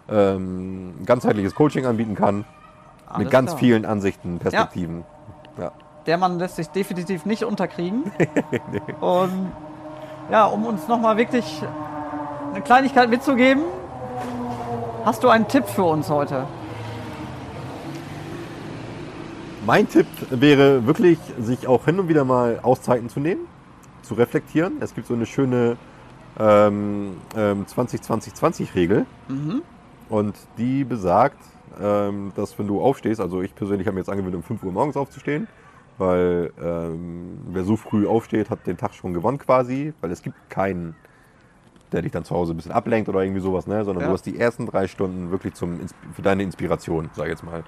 [0.10, 2.46] ähm, ganzheitliches Coaching anbieten kann.
[3.08, 3.60] Alles mit ganz klar.
[3.60, 5.04] vielen Ansichten, Perspektiven.
[5.60, 5.74] Ja.
[6.06, 8.10] der Mann lässt sich definitiv nicht unterkriegen.
[9.02, 9.52] Und
[10.32, 11.62] ja, um uns nochmal wirklich
[12.54, 13.64] eine Kleinigkeit mitzugeben,
[15.04, 16.46] hast du einen Tipp für uns heute?
[19.66, 23.42] Mein Tipp wäre wirklich, sich auch hin und wieder mal Auszeiten zu nehmen,
[24.02, 24.74] zu reflektieren.
[24.82, 25.78] Es gibt so eine schöne
[26.40, 29.06] ähm, ähm, 20-20-20-Regel.
[30.10, 31.38] Und die besagt,
[31.80, 34.72] ähm, dass wenn du aufstehst, also ich persönlich habe mir jetzt angewöhnt, um 5 Uhr
[34.72, 35.48] morgens aufzustehen,
[35.98, 40.36] weil ähm, wer so früh aufsteht, hat den Tag schon gewonnen quasi, weil es gibt
[40.50, 40.96] keinen,
[41.92, 43.86] der dich dann zu Hause ein bisschen ablenkt oder irgendwie sowas, ne?
[43.86, 44.08] sondern Ja.
[44.08, 45.80] du hast die ersten drei Stunden wirklich zum,
[46.14, 47.64] für deine Inspiration, sag ich jetzt mal.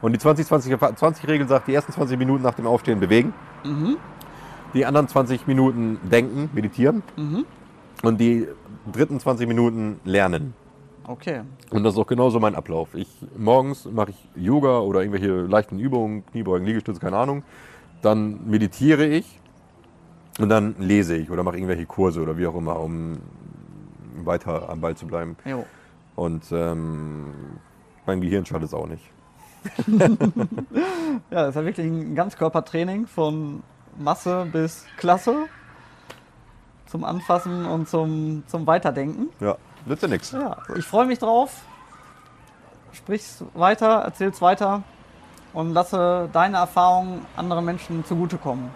[0.00, 3.34] Und die 20-20-20-Regel sagt, die ersten 20 Minuten nach dem Aufstehen bewegen,
[4.74, 7.02] die anderen 20 Minuten denken, meditieren
[8.02, 8.46] und die
[8.92, 10.54] dritten 20 Minuten lernen.
[11.06, 11.40] Okay.
[11.70, 12.94] Und das ist auch genauso mein Ablauf.
[12.94, 17.42] Ich, morgens mache ich Yoga oder irgendwelche leichten Übungen, Kniebeugen, Liegestütze, keine Ahnung.
[18.02, 19.40] Dann meditiere ich
[20.38, 23.18] und dann lese ich oder mache irgendwelche Kurse oder wie auch immer, um
[24.22, 25.36] weiter am Ball zu bleiben.
[25.44, 25.64] Jo.
[26.14, 27.26] Und ähm,
[28.06, 29.02] mein Gehirn schadet es auch nicht.
[31.30, 33.62] Ja, das ist ja wirklich ein Ganzkörpertraining von
[33.98, 35.46] Masse bis Klasse
[36.86, 39.28] zum Anfassen und zum, zum Weiterdenken.
[39.40, 40.32] Ja, nützt ja nichts.
[40.32, 41.62] Ja, ich freue mich drauf.
[42.92, 44.82] Sprich's weiter, erzähl's weiter
[45.52, 48.70] und lasse deine Erfahrungen anderen Menschen zugutekommen.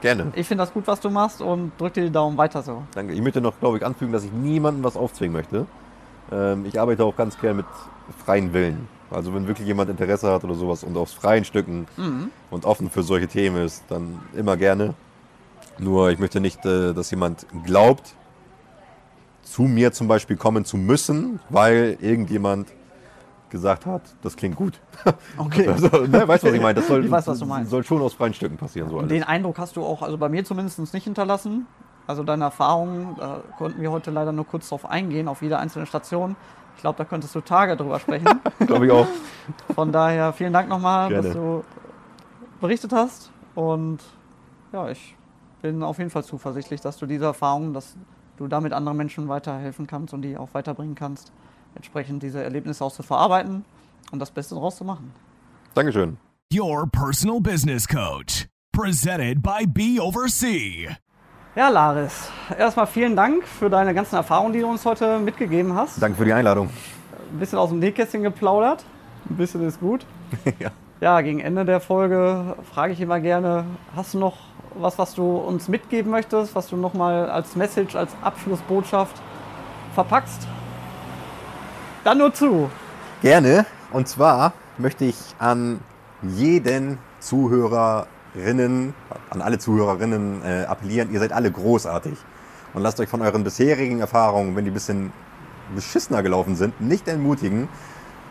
[0.00, 0.32] Gerne.
[0.36, 2.82] Ich finde das gut, was du machst und drück dir die Daumen weiter so.
[2.94, 3.14] Danke.
[3.14, 5.66] Ich möchte noch, glaube ich, anfügen, dass ich niemandem was aufzwingen möchte.
[6.30, 7.66] Ähm, ich arbeite auch ganz gern mit
[8.24, 8.86] freien Willen.
[9.10, 11.86] Also wenn wirklich jemand Interesse hat oder sowas und aus freien Stücken
[12.50, 14.94] und offen für solche Themen ist, dann immer gerne.
[15.78, 18.14] Nur ich möchte nicht, äh, dass jemand glaubt,
[19.42, 22.68] zu mir zum Beispiel kommen zu müssen, weil irgendjemand
[23.50, 24.80] gesagt hat, das klingt gut.
[25.38, 25.68] Okay.
[25.68, 26.74] Also, ne, weißt du, was ich meine?
[26.74, 27.70] Das soll, Ich weiß, was du meinst.
[27.70, 28.88] soll schon aus freien Stücken passieren.
[28.88, 29.08] So alles.
[29.08, 31.66] Den Eindruck hast du auch, also bei mir zumindest nicht hinterlassen.
[32.06, 35.86] Also deine Erfahrungen, da konnten wir heute leider nur kurz drauf eingehen, auf jede einzelne
[35.86, 36.36] Station.
[36.76, 38.28] Ich glaube, da könntest du Tage drüber sprechen.
[38.66, 39.06] Glaube ich auch.
[39.74, 41.22] Von daher vielen Dank nochmal, Gerne.
[41.22, 41.64] dass du
[42.60, 43.30] berichtet hast.
[43.54, 43.98] Und
[44.72, 45.16] ja, ich
[45.62, 47.96] bin auf jeden Fall zuversichtlich, dass du diese Erfahrungen, dass
[48.36, 51.32] du damit anderen Menschen weiterhelfen kannst und die auch weiterbringen kannst,
[51.74, 53.64] entsprechend diese Erlebnisse auch zu verarbeiten
[54.10, 55.12] und das Beste draus zu machen.
[55.74, 56.18] Dankeschön.
[56.52, 58.46] Your personal business coach.
[58.72, 60.88] Presented by B over C.
[61.56, 66.02] Ja, Laris, erstmal vielen Dank für deine ganzen Erfahrungen, die du uns heute mitgegeben hast.
[66.02, 66.68] Danke für die Einladung.
[67.30, 68.84] Ein bisschen aus dem Nähkästchen geplaudert.
[69.30, 70.04] Ein bisschen ist gut.
[70.58, 70.70] ja.
[71.00, 74.36] Ja, gegen Ende der Folge frage ich immer gerne, hast du noch
[74.74, 79.14] was, was du uns mitgeben möchtest, was du nochmal als Message, als Abschlussbotschaft
[79.94, 80.48] verpackst?
[82.02, 82.68] Dann nur zu.
[83.22, 83.64] Gerne.
[83.92, 85.78] Und zwar möchte ich an
[86.20, 86.98] jeden
[88.34, 88.94] Zuhörerinnen,
[89.30, 92.14] an alle Zuhörerinnen äh, appellieren, ihr seid alle großartig.
[92.74, 95.12] Und lasst euch von euren bisherigen Erfahrungen, wenn die ein bisschen
[95.74, 97.68] beschissener gelaufen sind, nicht entmutigen,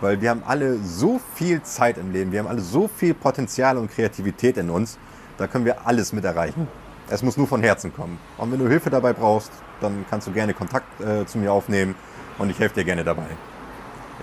[0.02, 3.78] weil wir haben alle so viel Zeit im Leben, wir haben alle so viel Potenzial
[3.78, 5.00] und Kreativität in uns,
[5.38, 6.68] da können wir alles mit erreichen.
[7.10, 8.20] Es muss nur von Herzen kommen.
[8.38, 9.52] Und wenn du Hilfe dabei brauchst,
[9.82, 11.96] dann kannst du gerne Kontakt äh, zu mir aufnehmen
[12.38, 13.28] und ich helfe dir gerne dabei.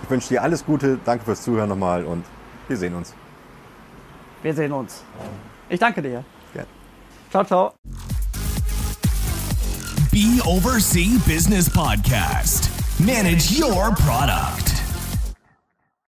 [0.03, 2.25] Ich wünsche dir alles Gute, danke fürs Zuhören nochmal und
[2.69, 3.15] wir sehen uns.
[4.43, 5.03] Wir sehen uns.
[5.71, 6.25] Ich danke dir.
[6.53, 6.69] Gerne.
[7.31, 7.75] Ciao, ciao.
[10.11, 12.69] B over C Business Podcast.
[12.99, 14.80] Manage your product.